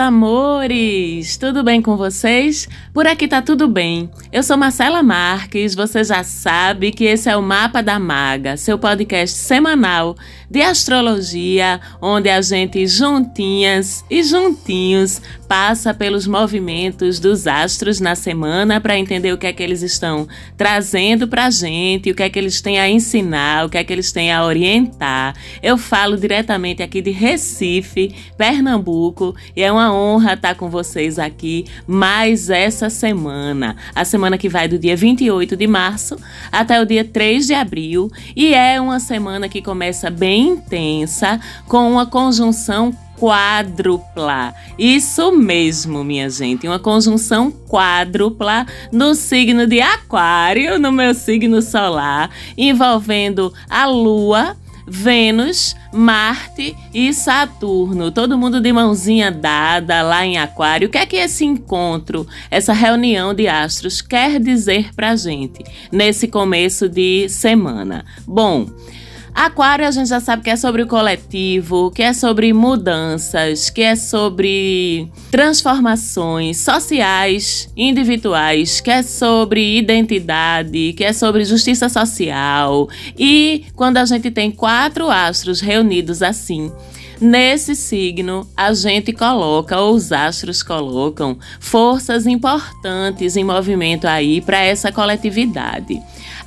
Amores! 0.00 1.36
Tudo 1.36 1.62
bem 1.62 1.82
com 1.82 1.94
vocês? 1.94 2.66
Por 2.90 3.06
aqui 3.06 3.28
tá 3.28 3.42
tudo 3.42 3.68
bem. 3.68 4.10
Eu 4.32 4.42
sou 4.42 4.56
Marcela 4.56 5.02
Marques, 5.02 5.74
você 5.74 6.02
já 6.02 6.24
sabe 6.24 6.90
que 6.90 7.04
esse 7.04 7.28
é 7.28 7.36
o 7.36 7.42
Mapa 7.42 7.82
da 7.82 7.98
Maga, 7.98 8.56
seu 8.56 8.78
podcast 8.78 9.36
semanal 9.36 10.16
de 10.50 10.62
astrologia, 10.62 11.78
onde 12.00 12.30
a 12.30 12.40
gente 12.40 12.86
juntinhas 12.86 14.02
e 14.08 14.22
juntinhos 14.22 15.20
passa 15.50 15.92
pelos 15.92 16.28
movimentos 16.28 17.18
dos 17.18 17.48
astros 17.48 17.98
na 17.98 18.14
semana 18.14 18.80
para 18.80 18.96
entender 18.96 19.32
o 19.32 19.36
que 19.36 19.48
é 19.48 19.52
que 19.52 19.60
eles 19.60 19.82
estão 19.82 20.28
trazendo 20.56 21.26
pra 21.26 21.50
gente, 21.50 22.08
o 22.08 22.14
que 22.14 22.22
é 22.22 22.30
que 22.30 22.38
eles 22.38 22.60
têm 22.60 22.78
a 22.78 22.88
ensinar, 22.88 23.66
o 23.66 23.68
que 23.68 23.76
é 23.76 23.82
que 23.82 23.92
eles 23.92 24.12
têm 24.12 24.30
a 24.30 24.44
orientar. 24.44 25.34
Eu 25.60 25.76
falo 25.76 26.16
diretamente 26.16 26.84
aqui 26.84 27.02
de 27.02 27.10
Recife, 27.10 28.14
Pernambuco 28.38 29.34
e 29.56 29.60
é 29.64 29.72
uma 29.72 29.92
honra 29.92 30.34
estar 30.34 30.54
com 30.54 30.70
vocês 30.70 31.18
aqui 31.18 31.64
mais 31.84 32.48
essa 32.48 32.88
semana. 32.88 33.74
A 33.92 34.04
semana 34.04 34.38
que 34.38 34.48
vai 34.48 34.68
do 34.68 34.78
dia 34.78 34.94
28 34.94 35.56
de 35.56 35.66
março 35.66 36.16
até 36.52 36.80
o 36.80 36.86
dia 36.86 37.04
3 37.04 37.48
de 37.48 37.54
abril 37.54 38.08
e 38.36 38.54
é 38.54 38.80
uma 38.80 39.00
semana 39.00 39.48
que 39.48 39.60
começa 39.60 40.10
bem 40.10 40.50
intensa 40.50 41.40
com 41.66 41.90
uma 41.90 42.06
conjunção 42.06 42.94
quádrupla. 43.20 44.54
Isso 44.78 45.30
mesmo, 45.30 46.02
minha 46.02 46.30
gente, 46.30 46.66
uma 46.66 46.78
conjunção 46.78 47.50
quádrupla 47.50 48.66
no 48.90 49.14
signo 49.14 49.66
de 49.66 49.78
Aquário, 49.82 50.78
no 50.78 50.90
meu 50.90 51.12
signo 51.12 51.60
solar, 51.60 52.30
envolvendo 52.56 53.52
a 53.68 53.84
Lua 53.84 54.56
Vênus, 54.86 55.76
Marte 55.92 56.74
e 56.94 57.12
Saturno. 57.12 58.10
Todo 58.10 58.38
mundo 58.38 58.58
de 58.58 58.72
mãozinha 58.72 59.30
dada 59.30 60.00
lá 60.00 60.24
em 60.24 60.38
Aquário. 60.38 60.88
O 60.88 60.90
que 60.90 60.98
é 60.98 61.04
que 61.04 61.16
esse 61.16 61.44
encontro, 61.44 62.26
essa 62.50 62.72
reunião 62.72 63.34
de 63.34 63.46
astros 63.46 64.00
quer 64.00 64.40
dizer 64.40 64.94
pra 64.94 65.14
gente 65.14 65.62
nesse 65.92 66.26
começo 66.26 66.88
de 66.88 67.28
semana? 67.28 68.04
Bom, 68.26 68.66
Aquário 69.40 69.88
a 69.88 69.90
gente 69.90 70.10
já 70.10 70.20
sabe 70.20 70.42
que 70.42 70.50
é 70.50 70.56
sobre 70.56 70.82
o 70.82 70.86
coletivo, 70.86 71.90
que 71.90 72.02
é 72.02 72.12
sobre 72.12 72.52
mudanças, 72.52 73.70
que 73.70 73.80
é 73.80 73.96
sobre 73.96 75.08
transformações 75.30 76.58
sociais, 76.58 77.66
individuais, 77.74 78.82
que 78.82 78.90
é 78.90 79.02
sobre 79.02 79.78
identidade, 79.78 80.92
que 80.92 81.02
é 81.02 81.14
sobre 81.14 81.42
justiça 81.46 81.88
social. 81.88 82.86
E 83.18 83.64
quando 83.74 83.96
a 83.96 84.04
gente 84.04 84.30
tem 84.30 84.50
quatro 84.50 85.10
astros 85.10 85.62
reunidos 85.62 86.22
assim, 86.22 86.70
Nesse 87.20 87.76
signo, 87.76 88.48
a 88.56 88.72
gente 88.72 89.12
coloca, 89.12 89.78
ou 89.78 89.94
os 89.94 90.10
astros 90.10 90.62
colocam, 90.62 91.38
forças 91.60 92.26
importantes 92.26 93.36
em 93.36 93.44
movimento 93.44 94.06
aí 94.06 94.40
para 94.40 94.58
essa 94.60 94.90
coletividade. 94.90 96.00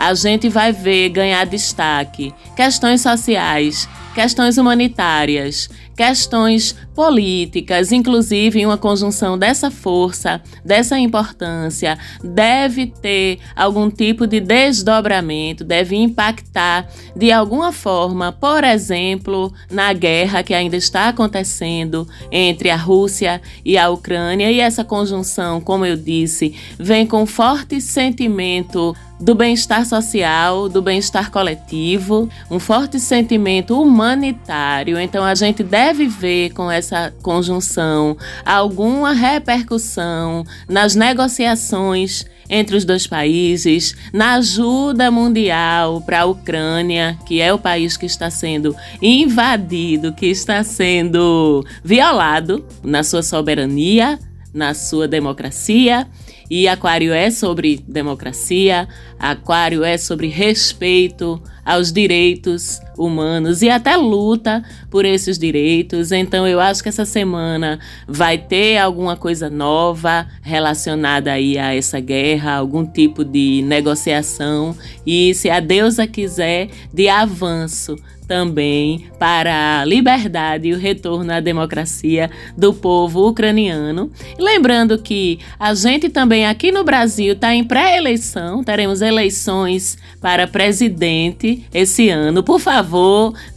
A 0.06 0.14
gente 0.16 0.50
vai 0.50 0.74
ver 0.74 1.08
ganhar 1.08 1.46
destaque. 1.46 2.34
Questões 2.58 3.00
sociais, 3.00 3.88
questões 4.14 4.58
humanitárias, 4.58 5.70
questões 5.96 6.76
políticas, 6.96 7.92
inclusive 7.92 8.66
uma 8.66 8.78
conjunção 8.78 9.38
dessa 9.38 9.70
força, 9.70 10.42
dessa 10.64 10.98
importância, 11.00 11.98
deve 12.24 12.88
ter 12.88 13.40
algum 13.56 13.90
tipo 13.90 14.28
de 14.28 14.40
desdobramento, 14.40 15.64
deve 15.64 15.96
impactar 15.96 16.88
de 17.16 17.32
alguma 17.32 17.72
forma, 17.72 18.32
por 18.32 18.64
exemplo, 18.64 19.54
na 19.70 19.94
guerra 19.94 20.44
que 20.44 20.54
ainda 20.54 20.76
está 20.76 21.10
acontecendo 21.10 22.08
entre 22.32 22.70
a 22.70 22.76
Rússia 22.76 23.42
e 23.64 23.78
a 23.78 23.90
Ucrânia, 23.90 24.52
e 24.52 24.60
essa 24.60 24.84
conjunção, 24.84 25.62
como 25.62 25.86
eu 25.86 25.96
disse, 25.96 26.56
vem 26.78 27.06
com 27.06 27.26
forte 27.26 27.80
sentimento 27.82 28.96
do 29.20 29.34
bem-estar 29.34 29.86
social, 29.86 30.68
do 30.68 30.82
bem-estar 30.82 31.32
coletivo, 31.32 32.30
um 32.52 32.60
forte 32.60 33.00
sentimento 33.00 33.80
humanitário. 33.80 35.00
Então 35.00 35.24
a 35.24 35.34
gente 35.34 35.64
deve 35.64 35.83
ver 35.92 36.52
com 36.54 36.70
essa 36.70 37.14
conjunção 37.22 38.16
alguma 38.46 39.12
repercussão 39.12 40.46
nas 40.70 40.96
negociações 40.96 42.26
entre 42.50 42.76
os 42.76 42.86
dois 42.86 43.08
países, 43.08 43.96
na 44.14 44.36
ajuda 44.36 45.10
mundial 45.10 46.02
para 46.02 46.22
a 46.22 46.26
Ucrânia, 46.26 47.18
que 47.26 47.42
é 47.42 47.54
o 47.54 47.58
país 47.58 47.98
que 47.98 48.06
está 48.06 48.30
sendo 48.30 48.76
invadido, 49.02 50.14
que 50.14 50.28
está 50.28 50.64
sendo 50.64 51.66
violado 51.84 52.64
na 52.84 53.04
sua 53.04 53.24
soberania, 53.24 54.20
na 54.54 54.74
sua 54.74 55.08
democracia. 55.08 56.08
E 56.50 56.68
Aquário 56.68 57.14
é 57.14 57.32
sobre 57.32 57.84
democracia, 57.88 58.88
Aquário 59.18 59.84
é 59.84 59.98
sobre 59.98 60.28
respeito 60.28 61.42
aos 61.66 61.92
direitos 61.92 62.80
humanos 62.98 63.62
e 63.62 63.70
até 63.70 63.96
luta 63.96 64.64
por 64.90 65.06
esses 65.06 65.38
direitos. 65.38 66.12
Então 66.12 66.48
eu 66.48 66.60
acho 66.60 66.82
que 66.84 66.90
essa 66.90 67.06
semana 67.06 67.80
vai 68.08 68.38
ter 68.38 68.78
alguma 68.78 69.16
coisa 69.16 69.50
nova 69.50 70.28
relacionada 70.42 71.32
aí 71.32 71.58
a 71.58 71.74
essa 71.74 72.00
guerra, 72.00 72.56
algum 72.56 72.86
tipo 72.86 73.24
de 73.24 73.62
negociação 73.66 74.76
e 75.06 75.34
se 75.34 75.50
a 75.50 75.60
deusa 75.60 76.08
quiser 76.08 76.70
de 76.94 77.08
avanço 77.10 77.96
também 78.24 79.06
para 79.20 79.82
a 79.82 79.86
liberdade 79.86 80.70
e 80.70 80.74
o 80.74 80.78
retorno 80.78 81.32
à 81.32 81.40
democracia 81.40 82.30
do 82.58 82.74
povo 82.74 83.28
ucraniano. 83.28 84.12
Lembrando 84.40 84.98
que 84.98 85.40
a 85.60 85.74
gente 85.74 86.10
também 86.10 86.46
aqui 86.46 86.72
no 86.72 86.84
Brasil 86.84 87.34
está 87.34 87.54
em 87.54 87.64
pré-eleição, 87.64 88.64
teremos 88.64 89.02
eleições 89.02 89.98
para 90.20 90.48
presidente 90.48 91.66
esse 91.74 92.10
ano. 92.10 92.44
Por 92.44 92.60
favor, 92.60 92.83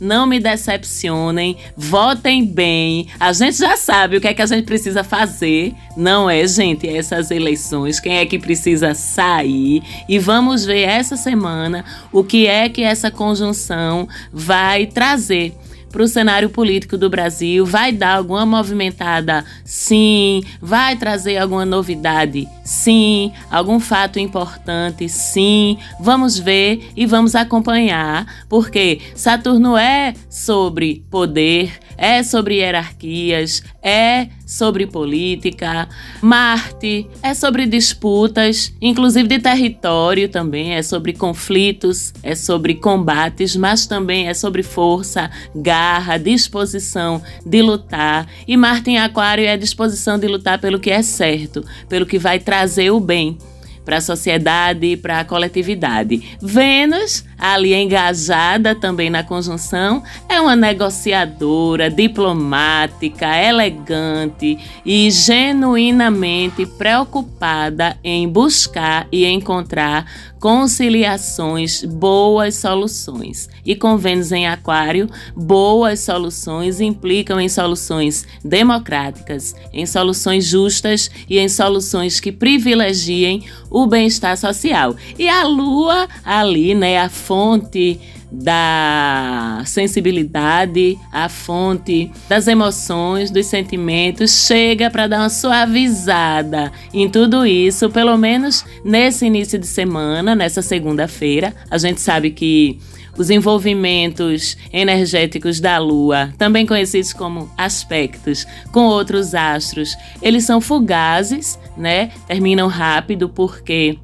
não 0.00 0.26
me 0.26 0.38
decepcionem, 0.40 1.56
votem 1.76 2.44
bem. 2.44 3.08
A 3.18 3.32
gente 3.32 3.58
já 3.58 3.76
sabe 3.76 4.16
o 4.16 4.20
que 4.20 4.28
é 4.28 4.34
que 4.34 4.42
a 4.42 4.46
gente 4.46 4.64
precisa 4.64 5.02
fazer, 5.02 5.74
não 5.96 6.28
é, 6.28 6.46
gente? 6.46 6.88
Essas 6.88 7.30
eleições, 7.30 8.00
quem 8.00 8.18
é 8.18 8.26
que 8.26 8.38
precisa 8.38 8.94
sair? 8.94 9.82
E 10.08 10.18
vamos 10.18 10.64
ver 10.64 10.82
essa 10.82 11.16
semana 11.16 11.84
o 12.12 12.24
que 12.24 12.46
é 12.46 12.68
que 12.68 12.82
essa 12.82 13.10
conjunção 13.10 14.08
vai 14.32 14.86
trazer 14.86 15.54
para 15.96 16.04
o 16.04 16.08
cenário 16.08 16.50
político 16.50 16.98
do 16.98 17.08
Brasil, 17.08 17.64
vai 17.64 17.90
dar 17.90 18.18
alguma 18.18 18.44
movimentada? 18.44 19.42
Sim. 19.64 20.42
Vai 20.60 20.94
trazer 20.94 21.38
alguma 21.38 21.64
novidade? 21.64 22.46
Sim. 22.62 23.32
Algum 23.50 23.80
fato 23.80 24.18
importante? 24.18 25.08
Sim. 25.08 25.78
Vamos 25.98 26.38
ver 26.38 26.90
e 26.94 27.06
vamos 27.06 27.34
acompanhar, 27.34 28.26
porque 28.46 29.00
Saturno 29.14 29.74
é 29.74 30.12
sobre 30.28 31.02
poder, 31.10 31.72
é 31.96 32.22
sobre 32.22 32.56
hierarquias, 32.56 33.62
é 33.82 34.28
sobre 34.46 34.86
política. 34.86 35.88
Marte 36.20 37.08
é 37.22 37.34
sobre 37.34 37.66
disputas, 37.66 38.72
inclusive 38.80 39.28
de 39.28 39.38
território 39.38 40.28
também, 40.28 40.74
é 40.74 40.82
sobre 40.82 41.12
conflitos, 41.12 42.12
é 42.22 42.34
sobre 42.34 42.74
combates, 42.74 43.56
mas 43.56 43.86
também 43.86 44.28
é 44.28 44.34
sobre 44.34 44.62
força, 44.62 45.30
garra, 45.54 46.18
disposição 46.18 47.22
de 47.44 47.62
lutar. 47.62 48.26
E 48.46 48.56
Marte 48.56 48.90
em 48.90 48.98
Aquário 48.98 49.44
é 49.44 49.52
a 49.52 49.56
disposição 49.56 50.18
de 50.18 50.26
lutar 50.26 50.60
pelo 50.60 50.78
que 50.78 50.90
é 50.90 51.02
certo, 51.02 51.64
pelo 51.88 52.06
que 52.06 52.18
vai 52.18 52.38
trazer 52.38 52.90
o 52.90 53.00
bem 53.00 53.38
para 53.86 53.98
a 53.98 54.00
sociedade 54.00 54.84
e 54.84 54.96
para 54.96 55.20
a 55.20 55.24
coletividade. 55.24 56.36
Vênus, 56.42 57.24
ali 57.38 57.74
engajada 57.74 58.74
também 58.74 59.10
na 59.10 59.22
conjunção, 59.22 60.02
é 60.28 60.40
uma 60.40 60.56
negociadora, 60.56 61.90
diplomática, 61.90 63.26
elegante 63.36 64.58
e 64.84 65.10
genuinamente 65.10 66.66
preocupada 66.66 67.96
em 68.02 68.28
buscar 68.28 69.06
e 69.10 69.26
encontrar 69.26 70.06
conciliações, 70.38 71.82
boas 71.82 72.54
soluções. 72.54 73.48
E 73.64 73.74
com 73.74 73.96
Vênus 73.96 74.32
em 74.32 74.46
Aquário, 74.46 75.08
boas 75.34 76.00
soluções 76.00 76.80
implicam 76.80 77.40
em 77.40 77.48
soluções 77.48 78.26
democráticas, 78.44 79.54
em 79.72 79.86
soluções 79.86 80.44
justas 80.44 81.10
e 81.28 81.38
em 81.38 81.48
soluções 81.48 82.20
que 82.20 82.30
privilegiem 82.30 83.44
o 83.70 83.86
bem-estar 83.86 84.36
social. 84.36 84.94
E 85.18 85.28
a 85.28 85.42
Lua, 85.44 86.06
ali, 86.24 86.74
né, 86.74 86.98
a 86.98 87.08
fonte 87.26 88.00
da 88.30 89.62
sensibilidade, 89.64 90.98
a 91.12 91.28
fonte 91.28 92.10
das 92.28 92.46
emoções, 92.46 93.30
dos 93.30 93.46
sentimentos, 93.46 94.46
chega 94.46 94.90
para 94.90 95.06
dar 95.06 95.20
uma 95.20 95.30
suavizada 95.30 96.72
em 96.92 97.08
tudo 97.08 97.44
isso, 97.44 97.90
pelo 97.90 98.16
menos 98.16 98.64
nesse 98.84 99.26
início 99.26 99.58
de 99.58 99.66
semana, 99.66 100.34
nessa 100.34 100.62
segunda-feira. 100.62 101.54
A 101.70 101.78
gente 101.78 102.00
sabe 102.00 102.30
que 102.30 102.78
os 103.18 103.30
envolvimentos 103.30 104.56
energéticos 104.72 105.58
da 105.58 105.78
Lua, 105.78 106.32
também 106.36 106.66
conhecidos 106.66 107.12
como 107.12 107.50
aspectos 107.56 108.46
com 108.70 108.84
outros 108.84 109.34
astros, 109.34 109.96
eles 110.20 110.44
são 110.44 110.60
fugazes, 110.60 111.58
né? 111.76 112.10
Terminam 112.26 112.68
rápido 112.68 113.28
porque 113.28 113.98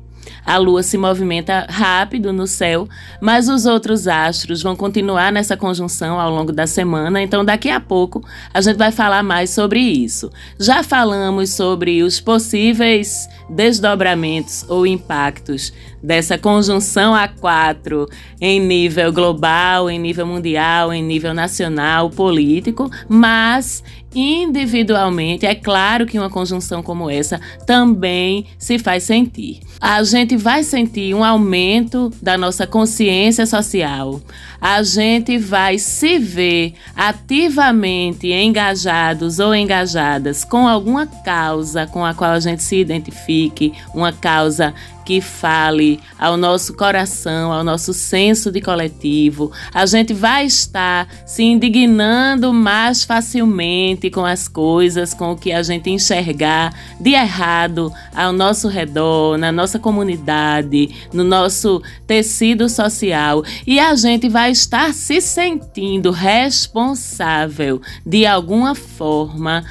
a 0.45 0.57
Lua 0.57 0.83
se 0.83 0.99
movimenta 0.99 1.67
rápido 1.69 2.33
no 2.33 2.47
céu, 2.47 2.89
mas 3.21 3.49
os 3.49 3.67
outros 3.67 4.09
astros 4.09 4.63
vão 4.63 4.75
continuar 4.75 5.33
nessa 5.33 5.57
conjunção 5.57 6.19
ao 6.19 6.31
longo 6.31 6.53
da 6.53 6.67
semana, 6.67 7.23
então 7.23 7.45
daqui 7.45 7.71
a 7.71 7.81
pouco 7.81 8.23
a 8.53 8.61
gente 8.61 8.77
vai 8.77 8.91
falar 8.91 9.23
mais 9.23 9.51
sobre 9.51 9.81
isso. 9.81 10.31
Já 10.59 10.83
falamos 10.83 11.51
sobre 11.51 12.03
os 12.03 12.21
possíveis 12.21 13.29
desdobramentos 13.49 14.65
ou 14.69 14.87
impactos 14.87 15.73
dessa 16.03 16.37
conjunção 16.37 17.15
A4 17.15 18.09
em 18.41 18.61
nível 18.61 19.13
global, 19.13 19.89
em 19.89 19.99
nível 19.99 20.27
mundial, 20.27 20.93
em 20.93 21.03
nível 21.03 21.33
nacional, 21.33 22.11
político, 22.11 22.91
mas 23.09 23.85
individualmente, 24.15 25.47
é 25.47 25.55
claro 25.55 26.07
que 26.07 26.19
uma 26.19 26.29
conjunção 26.29 26.83
como 26.83 27.09
essa 27.09 27.41
também 27.67 28.47
se 28.59 28.79
faz 28.79 29.05
sentir. 29.05 29.61
A 29.85 30.05
gente 30.05 30.37
vai 30.37 30.63
sentir 30.63 31.13
um 31.13 31.25
aumento 31.25 32.09
da 32.23 32.39
nossa 32.39 32.69
consciência 32.69 33.45
social. 33.47 34.21
A 34.61 34.81
gente 34.85 35.37
vai 35.39 35.77
se 35.77 36.21
ver 36.21 36.75
ativamente 36.95 38.29
engajados 38.29 39.41
ou 39.41 39.53
engajadas 39.53 40.45
com 40.45 40.69
alguma 40.69 41.05
causa 41.05 41.85
com 41.85 42.05
a 42.05 42.15
qual 42.15 42.31
a 42.31 42.39
gente 42.39 42.63
se 42.63 42.77
identifique, 42.77 43.73
uma 43.93 44.13
causa 44.13 44.73
que 45.05 45.21
fale 45.21 46.01
ao 46.19 46.37
nosso 46.37 46.75
coração, 46.75 47.53
ao 47.53 47.65
nosso 47.65 47.93
senso 47.93 48.51
de 48.51 48.61
coletivo. 48.61 49.51
A 49.75 49.85
gente 49.85 50.15
vai 50.15 50.47
estar 50.47 51.09
se 51.27 51.43
indignando 51.43 52.53
mais 52.53 53.05
facilmente 53.05 54.11
com 54.11 54.25
as 54.25 54.49
coisas, 54.49 55.13
com 55.13 55.33
o 55.33 55.37
que 55.37 55.53
a 55.53 55.63
gente 55.63 55.91
enxergar 55.91 56.73
de 57.01 57.11
errado 57.11 57.93
ao 58.15 58.33
nosso 58.33 58.69
redor, 58.69 59.37
na 59.37 59.51
nossa 59.51 59.72
comunidade, 59.79 60.95
no 61.13 61.25
nosso 61.25 61.83
tecido 62.07 62.69
social. 62.69 63.45
E 63.67 63.79
a 63.79 63.95
gente 63.95 64.29
vai 64.29 64.51
estar 64.51 64.93
se 64.95 65.21
sentindo 65.21 66.11
responsável 66.11 67.81
de 68.05 68.27
alguma 68.27 68.75
forma 68.75 69.65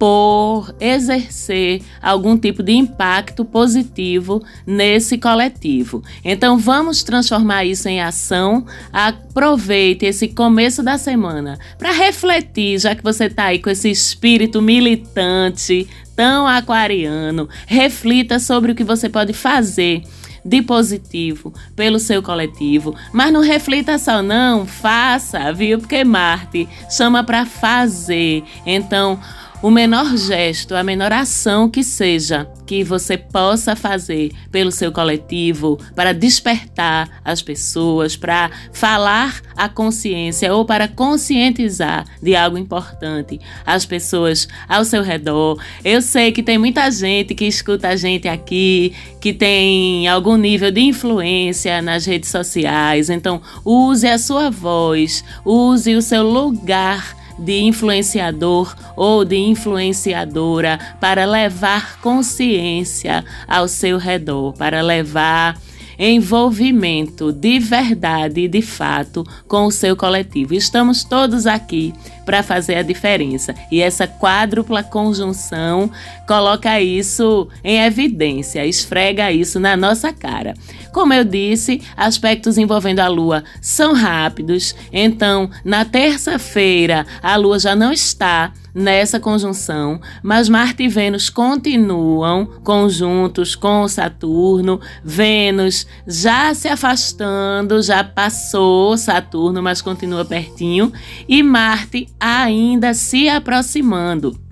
por 0.00 0.74
exercer 0.80 1.82
algum 2.00 2.34
tipo 2.34 2.62
de 2.62 2.72
impacto 2.72 3.44
positivo 3.44 4.42
nesse 4.66 5.18
coletivo. 5.18 6.02
Então 6.24 6.56
vamos 6.56 7.02
transformar 7.02 7.66
isso 7.66 7.86
em 7.86 8.00
ação. 8.00 8.64
Aproveite 8.90 10.06
esse 10.06 10.28
começo 10.28 10.82
da 10.82 10.96
semana 10.96 11.58
para 11.76 11.92
refletir, 11.92 12.78
já 12.78 12.94
que 12.94 13.04
você 13.04 13.26
está 13.26 13.44
aí 13.44 13.58
com 13.58 13.68
esse 13.68 13.90
espírito 13.90 14.62
militante 14.62 15.86
tão 16.16 16.46
aquariano, 16.46 17.46
reflita 17.66 18.38
sobre 18.38 18.72
o 18.72 18.74
que 18.74 18.82
você 18.82 19.06
pode 19.06 19.34
fazer 19.34 20.02
de 20.44 20.62
positivo 20.62 21.52
pelo 21.76 21.98
seu 21.98 22.22
coletivo, 22.22 22.94
mas 23.12 23.32
não 23.32 23.42
reflita 23.42 23.98
só 23.98 24.22
não, 24.22 24.64
faça, 24.64 25.52
viu? 25.52 25.78
Porque 25.78 26.02
Marte 26.04 26.68
chama 26.90 27.22
para 27.22 27.44
fazer. 27.44 28.42
Então, 28.64 29.20
o 29.62 29.70
menor 29.70 30.16
gesto, 30.16 30.74
a 30.74 30.82
menor 30.82 31.12
ação 31.12 31.68
que 31.68 31.84
seja 31.84 32.48
que 32.66 32.82
você 32.82 33.18
possa 33.18 33.76
fazer 33.76 34.30
pelo 34.50 34.70
seu 34.70 34.90
coletivo 34.90 35.78
para 35.94 36.14
despertar 36.14 37.20
as 37.22 37.42
pessoas, 37.42 38.16
para 38.16 38.50
falar 38.72 39.42
a 39.56 39.68
consciência 39.68 40.54
ou 40.54 40.64
para 40.64 40.88
conscientizar 40.88 42.06
de 42.22 42.34
algo 42.34 42.56
importante 42.56 43.38
as 43.66 43.84
pessoas 43.84 44.48
ao 44.66 44.84
seu 44.84 45.02
redor. 45.02 45.62
Eu 45.84 46.00
sei 46.00 46.32
que 46.32 46.42
tem 46.42 46.56
muita 46.56 46.90
gente 46.90 47.34
que 47.34 47.44
escuta 47.44 47.88
a 47.88 47.96
gente 47.96 48.28
aqui, 48.28 48.94
que 49.20 49.34
tem 49.34 50.08
algum 50.08 50.36
nível 50.36 50.70
de 50.70 50.80
influência 50.80 51.82
nas 51.82 52.06
redes 52.06 52.30
sociais, 52.30 53.10
então 53.10 53.42
use 53.62 54.06
a 54.06 54.16
sua 54.16 54.50
voz, 54.50 55.22
use 55.44 55.94
o 55.94 56.00
seu 56.00 56.22
lugar 56.22 57.19
de 57.40 57.60
influenciador 57.60 58.74
ou 58.94 59.24
de 59.24 59.36
influenciadora 59.36 60.78
para 61.00 61.24
levar 61.24 61.98
consciência 62.00 63.24
ao 63.48 63.66
seu 63.66 63.96
redor, 63.98 64.52
para 64.52 64.82
levar 64.82 65.56
envolvimento 66.00 67.30
de 67.30 67.58
verdade 67.58 68.40
e 68.40 68.48
de 68.48 68.62
fato 68.62 69.22
com 69.46 69.66
o 69.66 69.70
seu 69.70 69.94
coletivo. 69.94 70.54
Estamos 70.54 71.04
todos 71.04 71.46
aqui 71.46 71.92
para 72.24 72.42
fazer 72.42 72.76
a 72.76 72.82
diferença 72.82 73.54
e 73.70 73.82
essa 73.82 74.06
quádrupla 74.06 74.82
conjunção 74.82 75.90
coloca 76.26 76.80
isso 76.80 77.48
em 77.62 77.82
evidência, 77.82 78.64
esfrega 78.64 79.30
isso 79.30 79.60
na 79.60 79.76
nossa 79.76 80.10
cara. 80.10 80.54
Como 80.90 81.12
eu 81.12 81.22
disse, 81.22 81.82
aspectos 81.94 82.56
envolvendo 82.56 83.00
a 83.00 83.08
Lua 83.08 83.44
são 83.60 83.92
rápidos, 83.92 84.74
então 84.90 85.50
na 85.62 85.84
terça-feira 85.84 87.06
a 87.22 87.36
Lua 87.36 87.58
já 87.58 87.76
não 87.76 87.92
está 87.92 88.52
nessa 88.74 89.18
conjunção, 89.18 90.00
mas 90.22 90.48
Marte 90.48 90.84
e 90.84 90.88
Vênus 90.88 91.30
continuam 91.30 92.46
conjuntos 92.62 93.54
com 93.54 93.86
Saturno. 93.88 94.80
Vênus 95.04 95.86
já 96.06 96.54
se 96.54 96.68
afastando, 96.68 97.82
já 97.82 98.02
passou 98.04 98.96
Saturno, 98.96 99.62
mas 99.62 99.82
continua 99.82 100.24
pertinho, 100.24 100.92
e 101.28 101.42
Marte 101.42 102.08
ainda 102.18 102.94
se 102.94 103.28
aproximando 103.28 104.49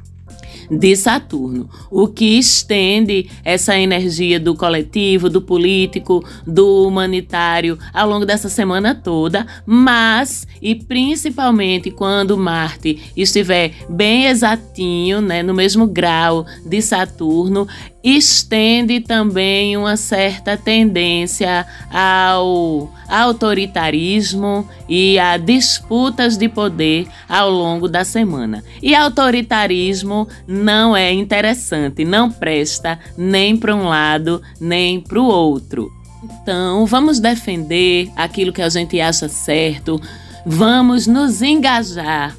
de 0.70 0.94
Saturno, 0.96 1.68
o 1.90 2.08
que 2.08 2.38
estende 2.38 3.30
essa 3.44 3.78
energia 3.78 4.38
do 4.38 4.54
coletivo, 4.54 5.28
do 5.30 5.40
político, 5.40 6.24
do 6.46 6.86
humanitário 6.86 7.78
ao 7.92 8.08
longo 8.08 8.26
dessa 8.26 8.48
semana 8.48 8.94
toda, 8.94 9.46
mas 9.64 10.46
e 10.60 10.74
principalmente 10.74 11.90
quando 11.90 12.36
Marte 12.36 13.12
estiver 13.16 13.72
bem 13.88 14.26
exatinho, 14.26 15.20
né, 15.20 15.42
no 15.42 15.54
mesmo 15.54 15.86
grau 15.86 16.46
de 16.66 16.82
Saturno, 16.82 17.66
estende 18.02 19.00
também 19.00 19.76
uma 19.76 19.96
certa 19.96 20.56
tendência 20.56 21.66
ao 21.90 22.92
autoritarismo 23.08 24.68
e 24.88 25.18
a 25.18 25.36
disputas 25.36 26.36
de 26.36 26.48
poder 26.48 27.08
ao 27.28 27.50
longo 27.50 27.88
da 27.88 28.04
semana. 28.04 28.62
E 28.82 28.94
autoritarismo 28.94 30.28
não 30.46 30.96
é 30.96 31.12
interessante, 31.12 32.04
não 32.04 32.30
presta 32.30 32.98
nem 33.16 33.56
para 33.56 33.74
um 33.74 33.88
lado 33.88 34.42
nem 34.60 35.00
para 35.00 35.20
o 35.20 35.24
outro. 35.24 35.90
Então, 36.22 36.84
vamos 36.86 37.20
defender 37.20 38.10
aquilo 38.16 38.52
que 38.52 38.62
a 38.62 38.68
gente 38.68 39.00
acha 39.00 39.28
certo, 39.28 40.00
vamos 40.44 41.06
nos 41.06 41.42
engajar 41.42 42.34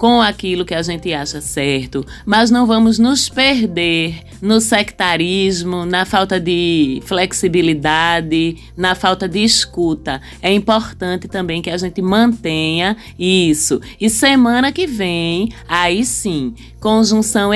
com 0.00 0.18
aquilo 0.18 0.64
que 0.64 0.72
a 0.72 0.80
gente 0.80 1.12
acha 1.12 1.42
certo, 1.42 2.06
mas 2.24 2.50
não 2.50 2.66
vamos 2.66 2.98
nos 2.98 3.28
perder 3.28 4.22
no 4.40 4.58
sectarismo, 4.58 5.84
na 5.84 6.06
falta 6.06 6.40
de 6.40 7.02
flexibilidade, 7.04 8.56
na 8.74 8.94
falta 8.94 9.28
de 9.28 9.44
escuta. 9.44 10.18
É 10.40 10.50
importante 10.50 11.28
também 11.28 11.60
que 11.60 11.68
a 11.68 11.76
gente 11.76 12.00
mantenha 12.00 12.96
isso. 13.18 13.78
E 14.00 14.08
semana 14.08 14.72
que 14.72 14.86
vem, 14.86 15.52
aí 15.68 16.02
sim, 16.02 16.54
conjunção 16.80 17.52